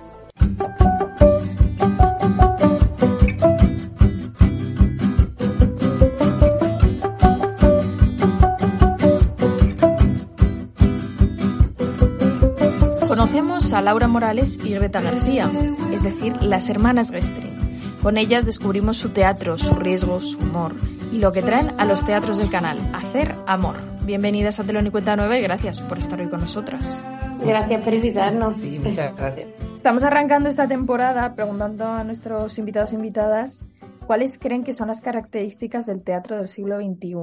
[13.07, 15.49] Conocemos a Laura Morales y Greta García,
[15.93, 17.60] es decir, las hermanas Gestrin
[18.03, 20.75] con ellas descubrimos su teatro, su riesgo, su humor
[21.13, 23.77] y lo que traen a los teatros del canal, hacer amor.
[24.05, 27.03] Bienvenidas a Telón y Cuenta Nueva y gracias por estar hoy con nosotras.
[27.45, 28.59] Gracias por invitarnos.
[28.59, 29.49] Sí, muchas gracias.
[29.77, 33.65] Estamos arrancando esta temporada preguntando a nuestros invitados e invitadas
[34.07, 37.15] cuáles creen que son las características del teatro del siglo XXI.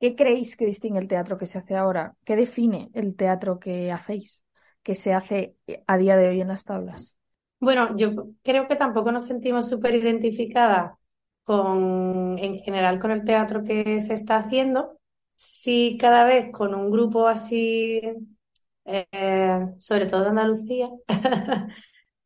[0.00, 2.14] ¿Qué creéis que distingue el teatro que se hace ahora?
[2.24, 4.44] ¿Qué define el teatro que hacéis,
[4.82, 5.56] que se hace
[5.86, 7.14] a día de hoy en las tablas?
[7.64, 8.10] Bueno, yo
[8.42, 10.92] creo que tampoco nos sentimos súper identificadas
[11.44, 14.98] con, en general, con el teatro que se está haciendo.
[15.34, 18.00] Sí, cada vez con un grupo así,
[18.84, 20.90] eh, sobre todo de Andalucía,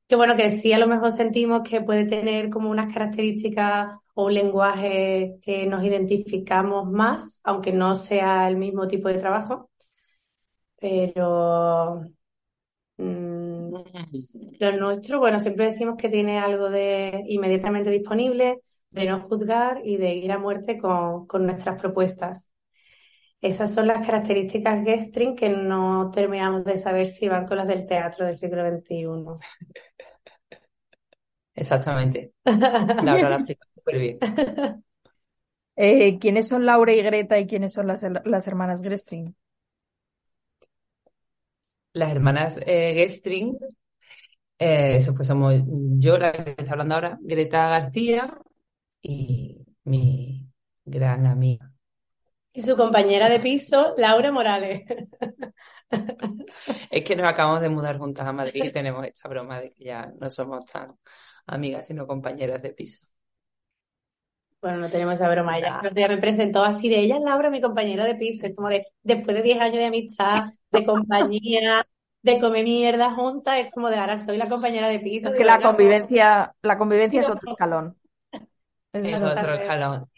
[0.08, 4.26] que bueno, que sí a lo mejor sentimos que puede tener como unas características o
[4.26, 9.70] un lenguaje que nos identificamos más, aunque no sea el mismo tipo de trabajo.
[10.80, 12.04] Pero
[14.60, 19.96] lo nuestro, bueno, siempre decimos que tiene algo de inmediatamente disponible, de no juzgar y
[19.96, 22.50] de ir a muerte con, nuestras propuestas.
[23.40, 27.86] Esas son las características Gestring que no terminamos de saber si van con las del
[27.86, 29.06] teatro del siglo XXI.
[31.54, 32.32] Exactamente.
[32.44, 34.18] Laura la explica súper bien.
[35.80, 39.36] Eh, ¿Quiénes son Laura y Greta y quiénes son las, las hermanas Gestring?
[41.92, 43.58] Las hermanas eh, Gestring,
[44.58, 45.54] eh, eso pues somos
[45.98, 48.38] yo, la que está hablando ahora, Greta García
[49.00, 50.46] y mi
[50.84, 51.72] gran amiga.
[52.52, 54.82] Y su compañera de piso, Laura Morales.
[56.90, 59.84] es que nos acabamos de mudar juntas a Madrid y tenemos esta broma de que
[59.84, 60.96] ya no somos tan
[61.46, 63.06] amigas, sino compañeras de piso.
[64.60, 65.58] Bueno, no tenemos esa broma.
[65.58, 68.46] Ella ya me presentó así de ella, Laura, mi compañera de piso.
[68.46, 71.86] Es como de, después de 10 años de amistad, de compañía,
[72.22, 75.28] de comer mierda juntas, es como de ahora soy la compañera de piso.
[75.28, 77.96] Es que la convivencia, la convivencia es otro escalón.
[78.92, 80.10] Es, otro escalón.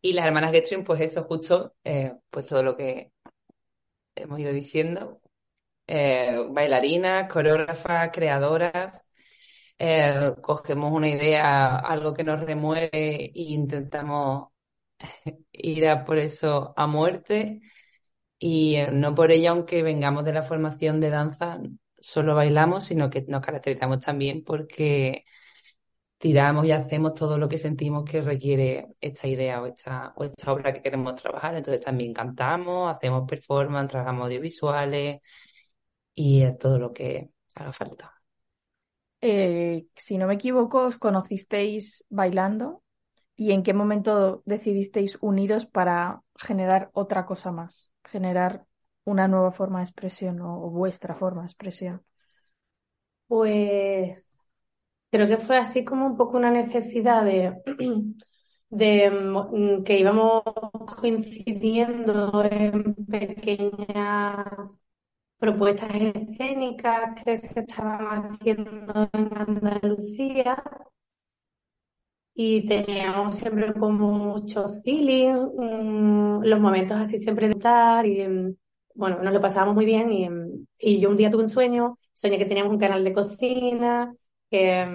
[0.00, 3.12] Y las hermanas Getrin, pues eso, justo, eh, pues todo lo que
[4.14, 5.20] hemos ido diciendo.
[5.86, 9.04] Eh, bailarinas, coreógrafas, creadoras,
[9.78, 14.48] eh, cogemos una idea, algo que nos remueve e intentamos
[15.52, 17.60] ir a por eso a muerte.
[18.38, 21.60] Y eh, no por ello, aunque vengamos de la formación de danza,
[21.98, 25.24] solo bailamos, sino que nos caracterizamos también porque
[26.18, 30.52] tiramos y hacemos todo lo que sentimos que requiere esta idea o esta, o esta
[30.52, 31.56] obra que queremos trabajar.
[31.56, 35.20] Entonces también cantamos, hacemos performance, trabajamos audiovisuales
[36.14, 38.13] y todo lo que haga falta.
[39.26, 42.82] Eh, si no me equivoco, os conocisteis bailando
[43.36, 48.66] y en qué momento decidisteis uniros para generar otra cosa más, generar
[49.04, 52.04] una nueva forma de expresión o, vuestra forma de expresión.
[53.26, 54.26] Pues
[55.10, 57.62] creo que fue así como un poco una necesidad de,
[59.10, 60.42] mm, que íbamos
[61.00, 64.83] coincidiendo en pequeñas
[65.38, 70.62] propuestas escénicas que se estaban haciendo en Andalucía
[72.34, 78.56] y teníamos siempre como mucho feeling, mm, los momentos así siempre de estar y mm,
[78.94, 81.98] bueno, nos lo pasábamos muy bien y, mm, y, yo un día tuve un sueño,
[82.12, 84.14] soñé que teníamos un canal de cocina,
[84.50, 84.86] que,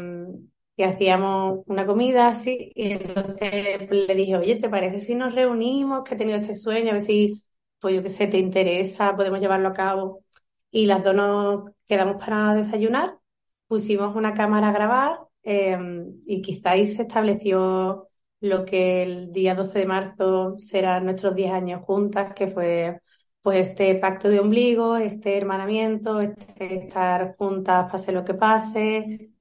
[0.75, 6.03] que hacíamos una comida así y entonces le dije, oye, ¿te parece si nos reunimos?
[6.03, 7.41] Que he tenido este sueño, a ver si,
[7.79, 10.23] pues yo qué sé, te interesa, podemos llevarlo a cabo
[10.71, 13.17] y las dos nos quedamos para desayunar,
[13.67, 18.07] pusimos una cámara a grabar em, y quizá ahí se estableció
[18.41, 23.01] lo que el día 12 de marzo será nuestros 10 años juntas, que fue
[23.41, 29.31] pues este pacto de ombligo, este hermanamiento, este estar juntas pase lo que pase.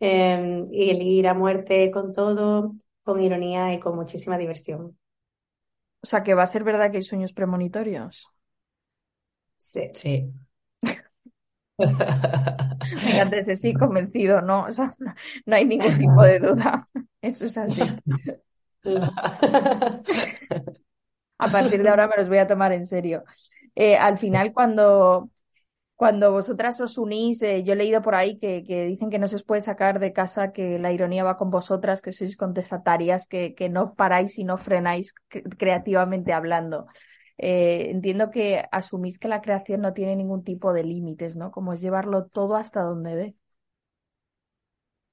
[0.00, 4.96] em, y el ir a muerte con todo, con ironía y con muchísima diversión.
[6.06, 8.28] O sea, que va a ser verdad que hay sueños premonitorios.
[9.58, 9.90] Sí.
[9.92, 10.32] Sí.
[13.20, 14.66] Antes sí, convencido, ¿no?
[14.66, 14.94] O sea,
[15.46, 16.88] no hay ningún tipo de duda.
[17.20, 17.82] Eso es así.
[21.38, 23.24] A partir de ahora me los voy a tomar en serio.
[23.74, 25.28] Eh, al final, cuando,
[25.96, 29.36] cuando vosotras os unís, eh, yo he leído por ahí que, dicen que no se
[29.36, 33.54] os puede sacar de casa, que la ironía va con vosotras, que sois contestatarias, que,
[33.70, 35.14] no paráis y no frenáis
[35.58, 36.86] creativamente hablando.
[37.38, 41.50] Eh, entiendo que asumís que la creación no tiene ningún tipo de límites, ¿no?
[41.50, 43.34] Como es llevarlo todo hasta donde dé.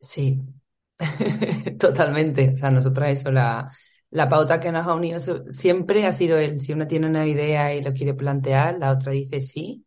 [0.01, 0.41] Sí,
[1.79, 2.51] totalmente.
[2.53, 3.69] O sea, nosotras eso, la,
[4.09, 7.73] la pauta que nos ha unido siempre ha sido el, si una tiene una idea
[7.73, 9.82] y lo quiere plantear, la otra dice sí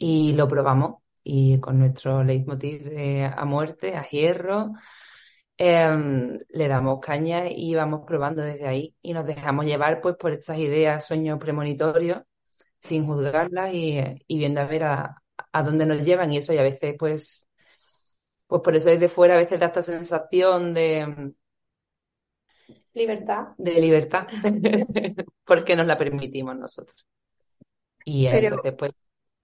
[0.00, 1.02] y lo probamos.
[1.22, 4.72] Y con nuestro leitmotiv de a muerte, a hierro,
[5.56, 10.32] em, le damos caña y vamos probando desde ahí y nos dejamos llevar pues por
[10.32, 12.22] estas ideas, sueños premonitorios,
[12.80, 15.22] sin juzgarlas y, viendo a ver a,
[15.52, 17.46] a, dónde nos llevan y eso y a veces pues,
[18.46, 21.34] pues por eso desde fuera a veces da esta sensación de
[22.92, 23.48] Libertad.
[23.56, 24.26] De libertad,
[25.44, 27.06] porque nos la permitimos nosotros.
[28.04, 28.92] Y entonces, pues,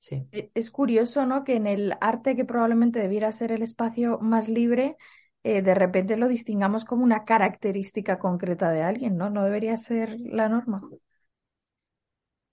[0.07, 0.29] sí.
[0.31, 1.43] E, es curioso, ¿no?
[1.43, 4.97] Que en el arte que probablemente debiera ser el espacio más libre,
[5.43, 9.31] eh, de repente lo distingamos como una característica concreta de alguien, ¿no?
[9.31, 10.83] No debería ser la norma.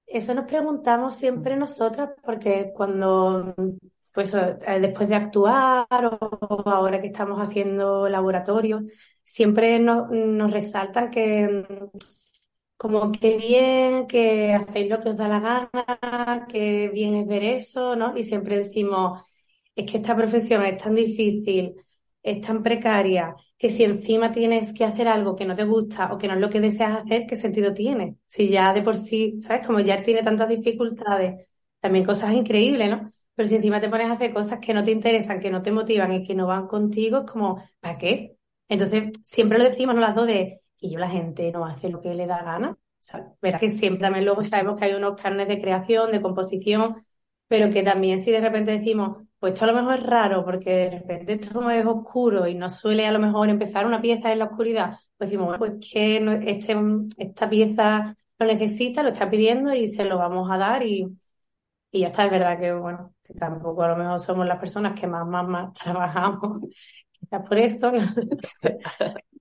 [0.06, 3.56] Eso nos preguntamos siempre nosotras, porque cuando
[4.12, 8.86] pues eh, después de actuar o ahora que estamos haciendo laboratorios,
[9.24, 11.66] siempre nos, nos resaltan que
[12.78, 17.44] como que bien, que hacéis lo que os da la gana, que bien es ver
[17.44, 18.18] eso, ¿no?
[18.18, 19.22] Y siempre decimos,
[19.76, 21.76] es que esta profesión es tan difícil,
[22.22, 26.18] es tan precaria, que si encima tienes que hacer algo que no te gusta o
[26.18, 28.18] que no es lo que deseas hacer, ¿qué sentido tiene?
[28.28, 29.66] Si ya de por sí, ¿sabes?
[29.66, 31.48] Como ya tiene tantas dificultades,
[31.80, 33.10] también cosas increíbles, ¿no?
[33.36, 35.72] Pero si encima te pones a hacer cosas que no te interesan, que no te
[35.72, 38.38] motivan y que no van contigo, es como, ¿para qué?
[38.70, 40.02] Entonces, siempre lo decimos, ¿no?
[40.02, 42.78] Las dos de, y la gente no hace lo que le da gana.
[43.14, 47.06] O verás que siempre también luego sabemos que hay unos carnes de creación, de composición,
[47.48, 50.70] pero que también si de repente decimos, pues esto a lo mejor es raro, porque
[50.72, 54.40] de repente esto es oscuro y no suele a lo mejor empezar una pieza en
[54.40, 56.18] la oscuridad, pues decimos, pues que
[56.48, 56.76] este,
[57.18, 61.08] esta pieza lo necesita, lo está pidiendo y se lo vamos a dar y,
[61.92, 65.00] y ya está, es verdad que, bueno, que tampoco a lo mejor somos las personas
[65.00, 66.62] que más, más, más trabajamos,
[67.12, 67.92] quizás por esto,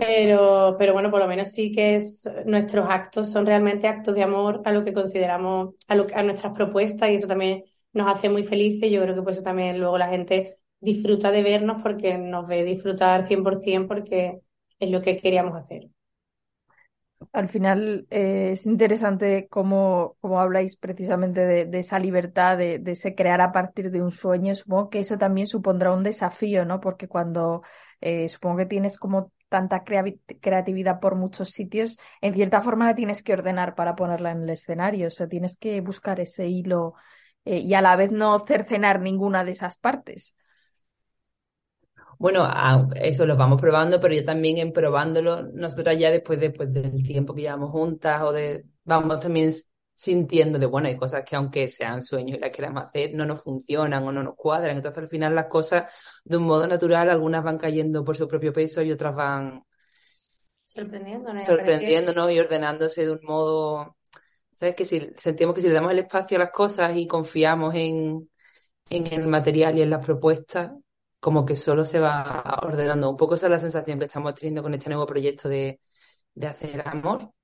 [0.00, 4.22] pero, pero bueno, por lo menos sí que es, nuestros actos son realmente actos de
[4.22, 8.30] amor a lo que consideramos, a, lo, a nuestras propuestas y eso también nos hace
[8.30, 8.90] muy felices.
[8.90, 12.64] Yo creo que por eso también luego la gente disfruta de vernos porque nos ve
[12.64, 14.40] disfrutar 100% porque
[14.78, 15.88] es lo que queríamos hacer.
[17.34, 23.14] Al final eh, es interesante cómo, cómo habláis precisamente de, esa libertad de, de, se
[23.14, 24.54] crear a partir de un sueño.
[24.54, 26.80] Supongo que eso también supondrá un desafío, ¿no?
[26.80, 27.60] Porque cuando
[28.00, 33.22] eh, supongo que tienes como tanta creatividad por muchos sitios, en cierta forma la tienes
[33.22, 35.08] que ordenar para ponerla en el escenario.
[35.08, 36.94] O sea, tienes que buscar ese hilo
[37.44, 40.34] eh, y a la vez no cercenar ninguna de esas partes.
[42.18, 42.46] Bueno,
[42.96, 47.34] eso lo vamos probando, pero yo también en probándolo, nosotras ya después, después del tiempo
[47.34, 49.52] que llevamos juntas o de, vamos también
[50.00, 53.42] sintiendo de, bueno, hay cosas que aunque sean sueños y las queramos hacer, no nos
[53.44, 54.76] funcionan o no nos cuadran.
[54.76, 55.92] Entonces al final las cosas
[56.24, 59.62] de un modo natural, algunas van cayendo por su propio peso y otras van
[60.64, 63.98] sorprendiéndonos, sorprendiéndonos y ordenándose de un modo,
[64.54, 64.74] ¿sabes?
[64.74, 68.30] Que si sentimos que si le damos el espacio a las cosas y confiamos en,
[68.88, 70.70] en el material y en las propuestas,
[71.20, 73.10] como que solo se va ordenando.
[73.10, 75.78] Un poco esa es la sensación que estamos teniendo con este nuevo proyecto de,
[76.42, 77.34] hacer amor.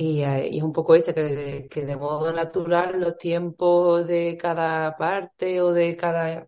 [0.00, 4.38] Eh, y, es un poco este, que de, que de modo natural los tiempos de
[4.40, 6.46] cada parte o de cada,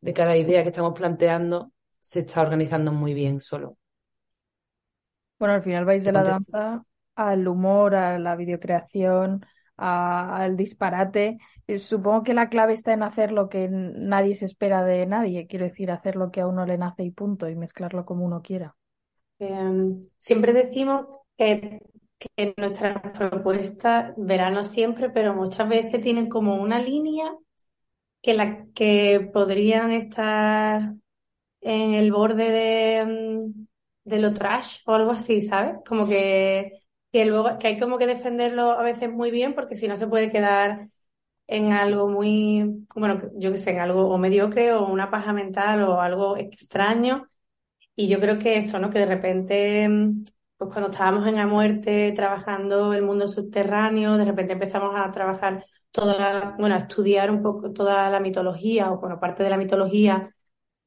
[0.00, 3.78] de cada idea que estamos planteando se está organizando muy bien solo.
[5.38, 9.46] Bueno, al final vais de la danza al humor, a la videocreación,
[9.76, 11.38] al disparate.
[11.66, 15.46] Eh, supongo que la clave está en hacer lo que nadie se espera de nadie,
[15.46, 18.42] quiero decir, hacer lo que a uno le nace y punto, y mezclarlo como uno
[18.42, 18.76] quiera.
[19.38, 21.06] Em, siempre decimos
[21.36, 21.80] que,
[22.18, 27.32] que nuestras propuestas, verano siempre, pero muchas veces tienen como una línea
[28.22, 30.94] que, la, que podrían estar
[31.60, 33.66] en el borde de, mm,
[34.04, 35.78] de lo trash o algo así, ¿sabes?
[35.86, 36.72] Como que
[37.12, 40.08] que luego que hay como que defenderlo a veces muy bien porque si no se
[40.08, 40.86] puede quedar
[41.48, 45.82] en algo muy, bueno, yo que sé, en algo o mediocre o una paja mental
[45.84, 47.28] o algo extraño.
[47.96, 48.90] Y yo creo que eso, ¿no?
[48.90, 49.88] Que de repente,
[50.58, 55.64] pues cuando estábamos en la muerte trabajando el mundo subterráneo, de repente empezamos a trabajar
[55.92, 60.34] toda, bueno, a estudiar un poco toda la mitología o, bueno, parte de la mitología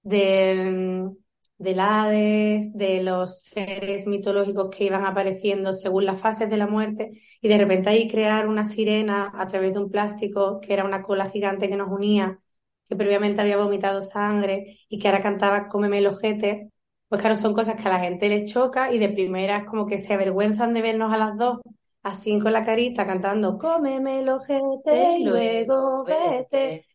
[0.04, 1.10] de,
[1.58, 7.12] del Hades, de los seres mitológicos que iban apareciendo según las fases de la muerte,
[7.42, 11.02] y de repente ahí crear una sirena a través de un plástico, que era una
[11.04, 12.40] cola gigante que nos unía,
[12.86, 16.72] que previamente había vomitado sangre y que ahora cantaba Cómeme el ojete,
[17.12, 19.86] pues claro, son cosas que a la gente le choca y de primera es como
[19.86, 21.60] que se avergüenzan de vernos a las dos
[22.04, 26.86] así con la carita cantando Cómeme el ojete y luego vete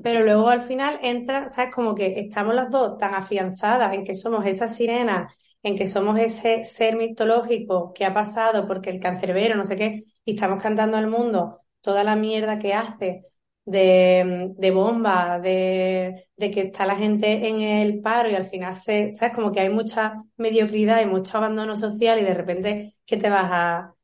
[0.00, 1.74] pero luego al final entra, ¿sabes?
[1.74, 6.16] Como que estamos las dos tan afianzadas en que somos esa sirena, en que somos
[6.20, 10.96] ese ser mitológico que ha pasado porque el cancerbero, no sé qué, y estamos cantando
[10.96, 13.24] al mundo toda la mierda que hace
[13.66, 18.74] de, de bomba, de, de, que está la gente en el paro y al final
[18.74, 19.34] se, ¿sabes?
[19.34, 23.50] Como que hay mucha mediocridad y mucho abandono social y de repente que te vas
[23.52, 23.94] a,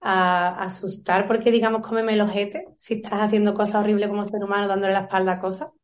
[0.00, 4.68] a, asustar porque, digamos, cómeme el ojete si estás haciendo cosas horribles como ser humano,
[4.68, 5.78] dándole la espalda a cosas.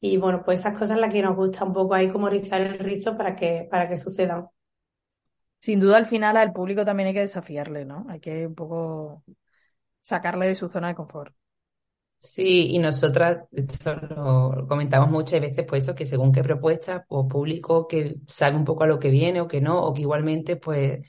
[0.00, 2.78] Y bueno, pues esas cosas las que nos gusta un poco ahí como rizar el
[2.78, 4.48] rizo para que, para que sucedan.
[5.60, 8.04] Sin duda, al final al público también hay que desafiarle, ¿no?
[8.10, 9.24] Hay que un poco
[10.02, 11.34] sacarle de su zona de confort.
[12.26, 17.28] Sí, y nosotras, esto lo comentamos muchas veces, pues eso, que según qué propuesta o
[17.28, 20.56] público que sabe un poco a lo que viene o que no, o que igualmente,
[20.56, 21.06] pues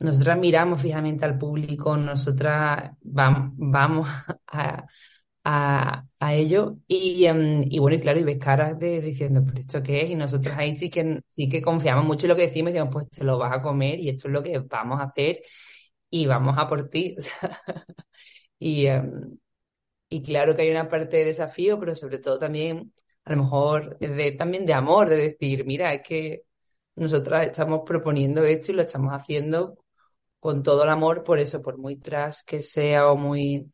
[0.00, 4.08] nosotras miramos fijamente al público, nosotras vamos
[4.48, 4.86] a,
[5.44, 9.82] a, ello y, em, y, bueno, y claro, y ves caras de diciendo, ¿pero esto
[9.82, 10.10] qué es?
[10.10, 12.92] Y nosotros ahí sí que, sí que confiamos mucho en lo que decimos y decimos,
[12.94, 15.40] pues te lo vas a comer y esto es lo que vamos a hacer
[16.10, 17.16] y vamos a por ti.
[18.58, 19.38] y, em,
[20.12, 22.92] y claro que hay una parte de desafío, pero sobre todo también,
[23.24, 23.98] a lo mejor,
[24.38, 26.44] también de amor, de decir, mira, es que
[26.96, 29.78] nosotras estamos proponiendo esto y lo estamos haciendo
[30.40, 33.72] con todo el amor, por eso, por muy tras que sea o muy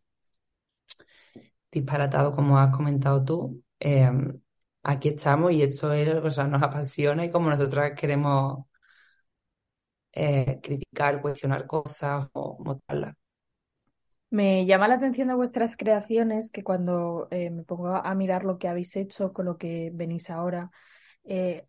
[1.70, 4.40] disparatado como has comentado tú, em,
[4.82, 8.64] aquí estamos y esto es, o sea, nos apasiona y como nosotras queremos
[10.12, 13.14] eh, criticar, cuestionar cosas o mostrarlas.
[14.30, 18.58] Me llama la atención de vuestras creaciones que cuando eh, me pongo a mirar lo
[18.58, 20.70] que habéis hecho con lo que venís ahora,
[21.24, 21.66] eh,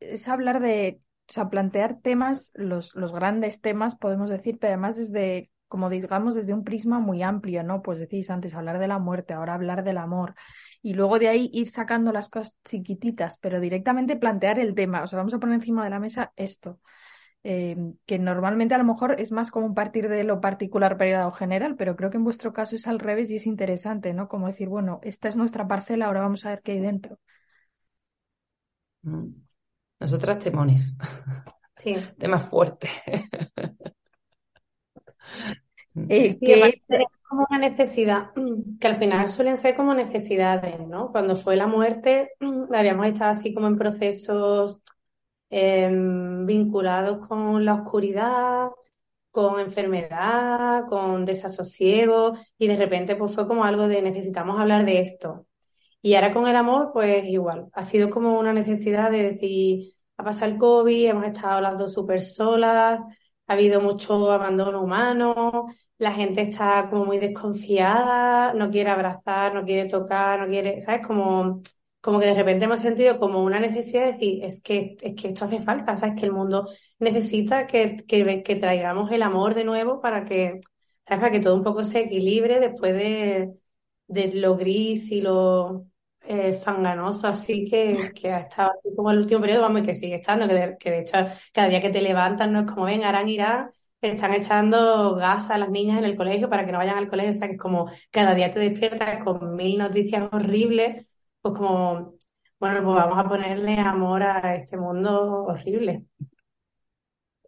[0.00, 4.96] es hablar de o sea, plantear temas, los, los grandes temas, podemos decir, pero además
[4.96, 7.82] desde, como digamos, desde un prisma muy amplio, ¿no?
[7.82, 10.34] Pues decís antes hablar de la muerte, ahora hablar del amor.
[10.82, 15.02] Y luego de ahí ir sacando las cosas chiquititas, pero directamente plantear el tema.
[15.02, 16.80] O sea, vamos a poner encima de la mesa esto.
[17.48, 17.76] Eh,
[18.06, 21.26] que normalmente a lo mejor es más como partir de lo particular para ir a
[21.26, 24.26] lo general, pero creo que en vuestro caso es al revés y es interesante, ¿no?
[24.26, 27.20] Como decir, bueno, esta es nuestra parcela, ahora vamos a ver qué hay dentro.
[29.02, 29.28] Mm.
[30.00, 30.96] Nosotras temones.
[31.76, 31.94] Sí.
[32.18, 32.90] Temas fuertes.
[36.10, 38.30] Eh, sí, es como una necesidad,
[38.78, 41.10] que al final suelen ser como necesidades, ¿no?
[41.10, 42.32] Cuando fue la muerte,
[42.70, 44.82] habíamos estado así como en procesos
[45.50, 48.68] em, vinculados con la oscuridad,
[49.30, 55.00] con enfermedad, con desasosiego, y de repente pues fue como algo de necesitamos hablar de
[55.00, 55.46] esto.
[56.02, 60.24] Y ahora con el amor, pues igual, ha sido como una necesidad de decir, ha
[60.24, 63.00] pasado el COVID, hemos estado las dos súper solas,
[63.46, 65.66] ha habido mucho abandono humano,
[65.98, 71.06] la gente está como muy desconfiada, no quiere abrazar, no quiere tocar, no quiere, ¿sabes?
[71.06, 71.62] Como,
[72.06, 75.28] como que de repente hemos sentido como una necesidad de decir, es que, es que
[75.28, 76.14] esto hace falta, ¿sabes?
[76.20, 76.68] Que el mundo
[77.00, 80.60] necesita que, que, que traigamos el amor de nuevo para que,
[81.04, 81.20] ¿sabes?
[81.20, 83.54] Para que todo un poco se equilibre después de,
[84.06, 85.86] de lo gris y lo
[86.20, 89.94] eh, fanganoso así que, que ha estado así como el último periodo, vamos, y que
[89.94, 91.16] sigue estando, que de, hecho
[91.52, 95.58] cada día que te levantas no es como, ven, harán irán, están echando gas a
[95.58, 97.60] las niñas en el colegio para que no vayan al colegio, o sea que es
[97.60, 101.04] como cada día te despiertas con mil noticias horribles,
[101.52, 102.14] pues como,
[102.58, 106.04] bueno, pues vamos a ponerle amor a este mundo horrible.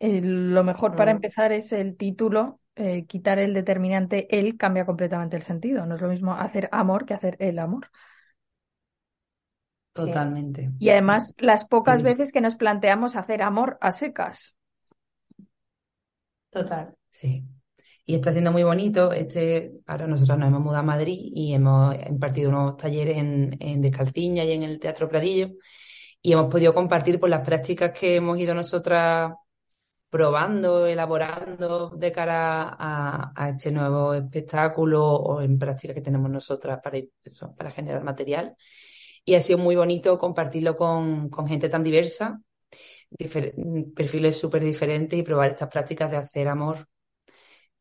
[0.00, 1.16] Eh, lo mejor para mm.
[1.16, 5.86] empezar es el título, eh, quitar el determinante él cambia completamente el sentido.
[5.86, 7.90] No es lo mismo hacer amor que hacer el amor.
[9.92, 10.70] Totalmente.
[10.78, 14.56] Y además, las pocas veces que nos planteamos hacer amor a secas.
[16.50, 16.94] Total.
[17.08, 17.44] Sí.
[18.10, 19.12] Y está siendo muy bonito.
[19.12, 23.82] Este, ahora nosotros nos hemos mudado a Madrid y hemos impartido unos talleres en, en
[23.82, 25.50] Descalciña y en el Teatro Pradillo.
[26.22, 29.34] Y hemos podido compartir por las prácticas que hemos ido nosotras
[30.08, 36.98] probando, elaborando de cara a, este nuevo espectáculo o en práctica que tenemos nosotras para,
[37.58, 38.56] para generar material.
[39.22, 42.40] Y ha sido muy bonito compartirlo con, con gente tan diversa,
[43.94, 46.88] perfiles súper diferentes y probar estas prácticas de hacer amor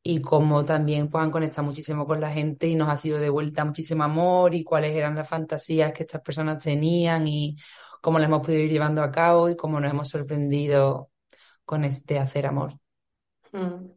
[0.03, 3.29] y cómo también pues, han conectado muchísimo con la gente y nos ha sido de
[3.29, 7.57] vuelta muchísimo amor y cuáles eran las fantasías que estas personas tenían y
[8.01, 11.09] cómo las hemos podido ir llevando a cabo y cómo nos hemos sorprendido
[11.65, 12.79] con este hacer amor.
[13.51, 13.91] Mm.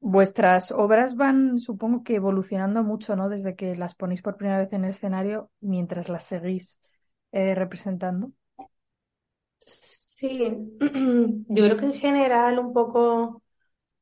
[0.00, 3.28] Vuestras obras van, supongo que evolucionando mucho, ¿no?
[3.28, 6.78] Desde que las ponéis por primera vez en el escenario mientras las seguís
[7.32, 8.32] eh, representando.
[9.60, 10.56] Sí,
[11.48, 13.42] yo creo que en general un poco,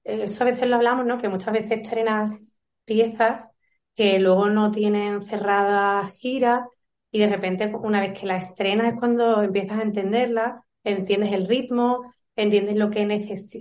[0.07, 1.19] eso a veces lo hablamos, ¿no?
[1.19, 3.53] Que muchas veces estrenas piezas
[3.95, 6.69] que luego no tienen cerrada gira
[7.11, 11.49] y de repente una vez que la estrenas es cuando empiezas a entenderla, entiendes el
[11.49, 13.07] ritmo, entiendes lo que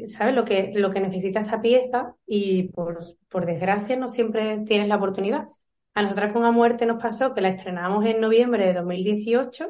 [0.08, 0.36] ¿sabes?
[0.36, 4.98] Lo que, lo que necesita esa pieza y por, por desgracia no siempre tienes la
[4.98, 5.48] oportunidad.
[5.94, 9.70] A nosotras con A Muerte nos pasó que la estrenamos en noviembre de 2018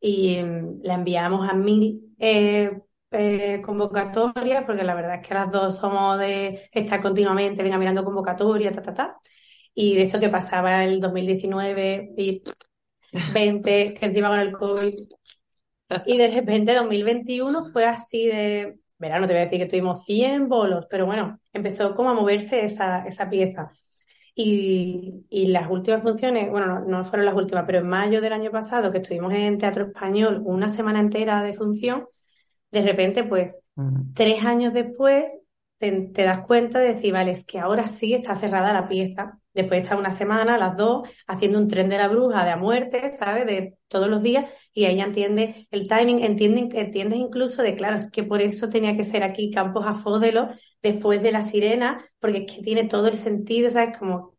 [0.00, 2.72] y mm, la enviamos a mil eh,
[3.12, 8.04] eh, convocatorias, porque la verdad es que las dos somos de estar continuamente, venga mirando
[8.04, 9.16] convocatorias, ta, ta, ta.
[9.74, 12.42] Y de eso que pasaba el 2019 y
[13.32, 14.94] 20, que encima con el COVID
[16.06, 20.48] y de repente 2021 fue así de, verano, te voy a decir que tuvimos 100
[20.48, 23.72] bolos, pero bueno, empezó como a moverse esa, esa pieza.
[24.34, 28.50] Y, y, las últimas funciones, bueno, no, fueron las últimas, pero en mayo del año
[28.50, 32.06] pasado, que estuvimos en Teatro Español una semana entera de función,
[32.72, 33.60] de repente, pues,
[34.14, 35.30] tres años después,
[35.78, 39.38] te, te, das cuenta de decir, vale, es que ahora sí está cerrada la pieza
[39.54, 43.10] Después está una semana, las dos, haciendo un tren de la bruja de a muerte,
[43.10, 43.44] ¿sabes?
[43.46, 48.10] De todos los días, y ella entiende el timing, entienden, entiendes incluso de, claro, es
[48.10, 50.48] que por eso tenía que ser aquí Campos Afódelo
[50.82, 53.98] después de la sirena, porque es que tiene todo el sentido, ¿sabes?
[53.98, 54.32] Como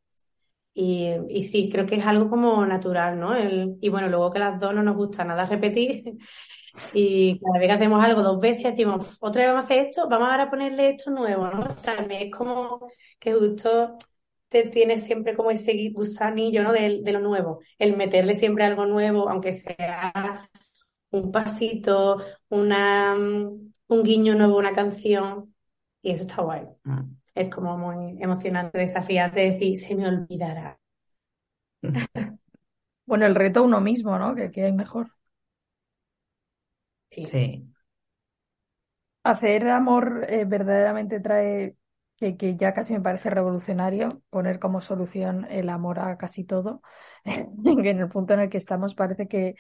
[0.73, 3.36] y, y, sí, creo que es algo como natural, ¿no?
[3.36, 6.17] El, y bueno, luego que las dos no nos gusta nada repetir
[6.93, 10.09] y cada vez que hacemos algo dos veces decimos, otra vez vamos a hacer esto,
[10.09, 11.67] vamos ahora a ponerle esto nuevo, ¿no?
[11.84, 12.88] También es como
[13.19, 13.97] que justo
[14.71, 16.71] tiene siempre como ese gusanillo, ¿no?
[16.71, 20.47] De, de, lo nuevo, el meterle siempre algo nuevo, aunque sea
[21.11, 25.53] un pasito, una, un guiño nuevo, una canción,
[26.01, 26.67] y eso está guay.
[26.84, 27.15] Mm.
[27.36, 30.80] Es como muy emocionante, desafiante decir, se me olvidará.
[33.05, 34.36] bueno, el reto uno mismo, ¿no?
[34.36, 35.11] Que, que hay mejor.
[37.16, 37.26] Sí.
[37.26, 37.74] sí.
[39.24, 41.76] Hacer amor eh, verdaderamente trae
[42.18, 46.82] que, ya casi me parece revolucionario poner como solución el amor a casi todo,
[47.24, 47.47] que
[47.89, 49.55] en el punto en el que estamos parece que,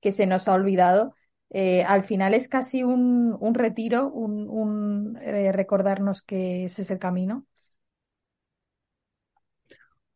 [0.00, 1.14] que se nos ha olvidado.
[1.50, 6.90] Eh, al final es casi un, un retiro, un, un eh, recordarnos que ese es
[6.90, 7.46] el camino.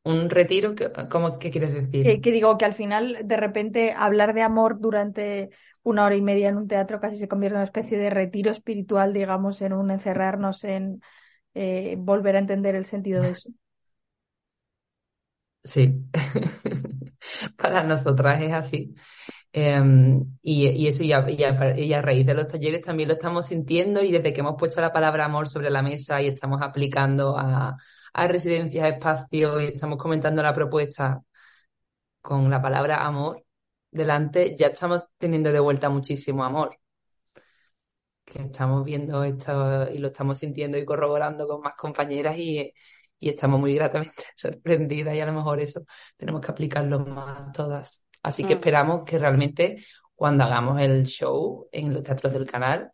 [0.04, 0.74] ¿Un retiro?
[1.10, 2.06] ¿Cómo, ¿Qué quieres decir?
[2.06, 5.50] Que, que, digo que al final, de repente, hablar de amor durante
[5.82, 8.50] una hora y media en un teatro casi se convierte en una especie de retiro
[8.50, 11.02] espiritual, digamos, en un encerrarnos en,
[11.54, 13.50] eh, volver a entender el sentido de eso.
[15.64, 16.02] Sí,
[17.56, 18.94] para nosotras es así.
[19.52, 24.12] Em, y, eso, y a, a, raíz de los talleres también lo estamos sintiendo y
[24.12, 27.76] desde que hemos puesto la palabra amor sobre la mesa y estamos aplicando a,
[28.12, 31.22] a residencias, espacios y estamos comentando la propuesta
[32.20, 33.44] con la palabra amor
[33.90, 36.80] delante, ya estamos teniendo de vuelta muchísimo amor
[38.30, 42.72] que estamos viendo esto y lo estamos sintiendo y corroborando con más compañeras y,
[43.20, 45.84] estamos muy gratamente sorprendidas y a lo mejor eso
[46.16, 48.02] tenemos que aplicarlo más todas.
[48.22, 49.82] Así que esperamos que realmente
[50.14, 52.92] cuando hagamos el show en los teatros del canal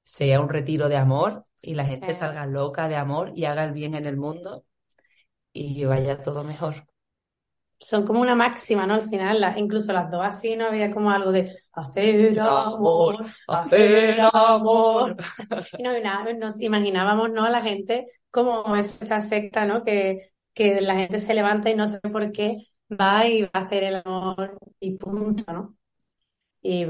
[0.00, 3.72] sea un retiro de amor y la gente salga loca de amor y haga el
[3.72, 4.64] bien en el mundo
[5.52, 6.86] y vaya todo mejor
[7.82, 8.94] son como una máxima, ¿no?
[8.94, 10.66] Al final, incluso las dos así, ¿no?
[10.66, 15.16] Había como algo de hacer amor, hacer amor.
[15.78, 15.92] y no,
[16.38, 17.44] nos imaginábamos, ¿no?
[17.44, 19.84] A la gente como esa secta, ¿no?
[19.84, 22.58] Que, que la gente se levanta y no sabe por qué
[23.00, 25.76] va y va a hacer el amor y punto, ¿no?
[26.64, 26.86] Y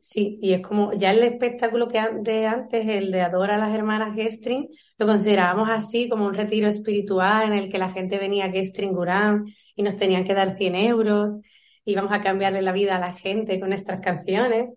[0.00, 3.72] sí, y es como ya el espectáculo que de antes, el de Adora a las
[3.74, 4.68] hermanas Gestring,
[4.98, 8.92] lo considerábamos así como un retiro espiritual en el que la gente venía a Gestring
[8.92, 9.44] Gurán
[9.76, 11.38] y nos tenían que dar 100 euros
[11.84, 14.70] íbamos a cambiarle la vida a la gente con nuestras canciones.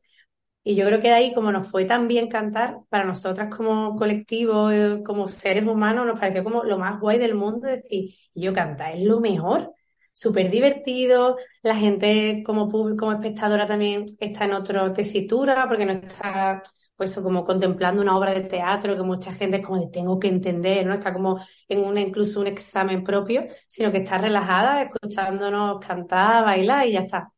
[0.63, 3.95] Y yo creo que de ahí, como nos fue tan bien cantar, para nosotras como
[3.95, 8.53] colectivo, eh, como seres humanos, nos pareció como lo más guay del mundo decir, yo
[8.53, 9.74] cantar es lo mejor
[10.18, 15.93] súper divertido, la gente como público, como espectadora también está en otra tesitura porque no
[15.93, 16.63] está
[16.95, 20.28] pues como contemplando una obra de teatro que mucha gente es como de tengo que
[20.30, 20.95] entender, ¿no?
[20.95, 26.88] Está como en un incluso un examen propio, sino que está relajada, escuchándonos cantar, bailar
[26.88, 27.32] y ya está.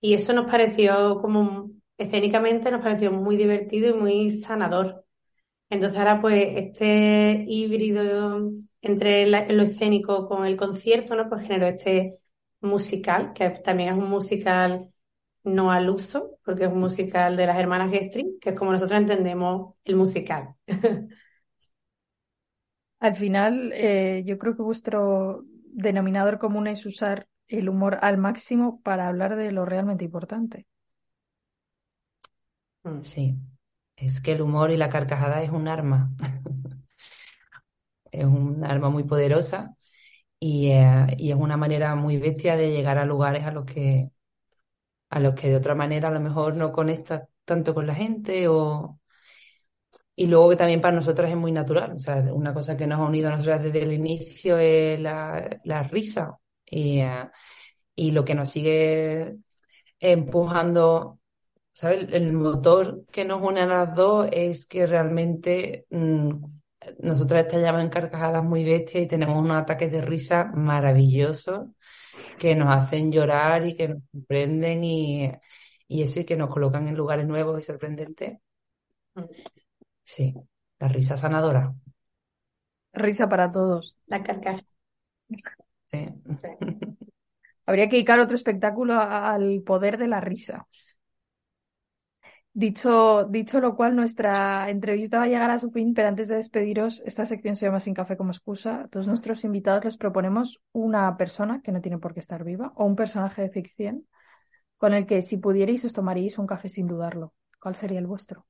[0.00, 5.04] Y eso nos pareció como escénicamente nos pareció muy divertido y muy sanador.
[5.70, 8.50] Entonces ahora pues este híbrido
[8.82, 11.28] entre lo escénico con el concierto, ¿no?
[11.28, 12.19] Pues generó este
[12.60, 14.90] musical, que también es un musical
[15.44, 19.00] no al uso, porque es un musical de las hermanas Gestring, que es como nosotros
[19.00, 20.54] entendemos el musical.
[22.98, 28.80] Al final, eh, yo creo que vuestro denominador común es usar el humor al máximo
[28.82, 30.66] para hablar de lo realmente importante.
[32.84, 33.36] Mm, sí,
[33.96, 36.10] es que el humor y la carcajada es un arma.
[38.12, 39.76] es un arma muy poderosa
[40.40, 44.10] y, eh, y, es una manera muy bestia de llegar a lugares a los que
[45.10, 48.48] a los que de otra manera a lo mejor no conectas tanto con la gente
[48.48, 48.98] o
[50.16, 53.00] y luego que también para nosotras es muy natural, o sea, una cosa que nos
[53.00, 57.30] ha unido a nosotras desde el inicio es la, la risa y, eh,
[57.94, 59.36] y lo que nos sigue
[60.00, 61.20] empujando
[61.72, 62.08] ¿sabes?
[62.12, 66.44] El motor que nos une a las dos es que realmente mmm,
[67.00, 71.68] nosotras estallamos en carcajadas muy bestias y tenemos unos ataques de risa maravillosos
[72.38, 75.30] que nos hacen llorar y que nos sorprenden y,
[75.88, 78.38] y eso y que nos colocan en lugares nuevos y sorprendentes.
[80.04, 80.34] Sí,
[80.78, 81.74] la risa sanadora.
[82.92, 83.98] Risa para todos.
[84.06, 84.64] La carcajada.
[85.86, 85.98] Sí.
[86.40, 86.48] Sí.
[87.66, 90.66] Habría que dedicar otro espectáculo al poder de la risa.
[92.52, 96.34] Dicho, dicho lo cual, nuestra entrevista va a llegar a su fin, pero antes de
[96.36, 98.82] despediros, esta sección se llama Sin café como excusa.
[98.82, 102.72] A todos nuestros invitados les proponemos una persona que no tiene por qué estar viva
[102.74, 104.06] o un personaje de ficción
[104.78, 107.34] con el que si pudierais os tomaríais un café sin dudarlo.
[107.60, 108.46] ¿Cuál sería el vuestro?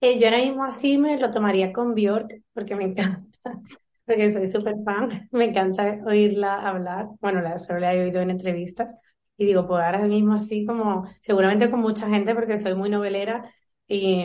[0.00, 3.30] Eh, yo ahora mismo así me lo tomaría con Bjork porque me encanta,
[4.04, 7.08] porque soy súper fan, me encanta oírla hablar.
[7.20, 8.94] Bueno, la, solo la he oído en entrevistas
[9.36, 13.44] y digo, pues ahora mismo así como, seguramente con mucha gente porque soy muy novelera
[13.88, 14.24] y,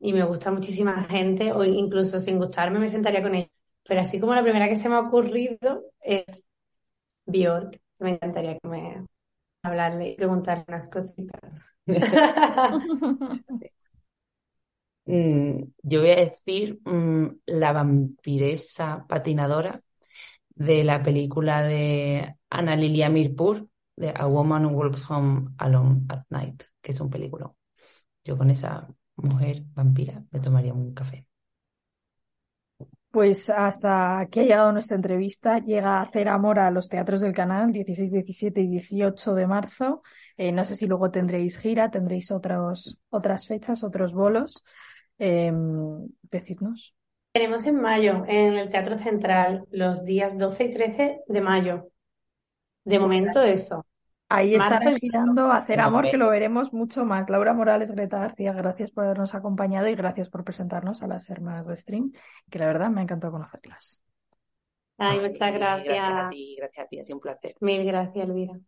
[0.00, 3.48] y me gusta muchísima gente, o incluso sin gustarme me sentaría con ella.
[3.84, 6.46] Pero así como la primera que se me ha ocurrido es
[7.26, 7.80] Bjork.
[8.00, 9.06] Me encantaría que me
[9.62, 11.40] hablarle y preguntarle unas cositas.
[15.06, 19.80] Mm, yo voy a decir mm, la vampiresa patinadora
[20.50, 23.68] de la película de Ana Lilia Mirpur,
[23.98, 27.52] de A Woman Who Walks Home Alone at Night, que es un película.
[28.24, 31.26] Yo con esa mujer vampira me tomaría un café.
[33.10, 35.58] Pues hasta aquí ha llegado nuestra entrevista.
[35.58, 40.02] Llega a hacer amor a los teatros del canal 16, 17 y 18 de marzo.
[40.36, 44.62] Eh, no sé si luego tendréis gira, tendréis otros, otras fechas, otros bolos.
[45.18, 45.52] Eh,
[46.22, 46.94] decidnos.
[47.32, 51.88] Tenemos en mayo en el Teatro Central los días 12 y 13 de mayo.
[52.84, 53.87] De momento eso.
[54.30, 57.30] Ahí estará girando Hacer Amor, que lo veremos mucho más.
[57.30, 61.66] Laura Morales, Greta García, gracias por habernos acompañado y gracias por presentarnos a las hermanas
[61.66, 62.12] de Stream,
[62.50, 64.02] que la verdad me ha encantado conocerlas.
[64.98, 66.28] Ay, muchas Gracias a gracias.
[66.28, 67.54] ti, gracias a ti, ha sido un placer.
[67.60, 68.54] Mil gracias, Elvira.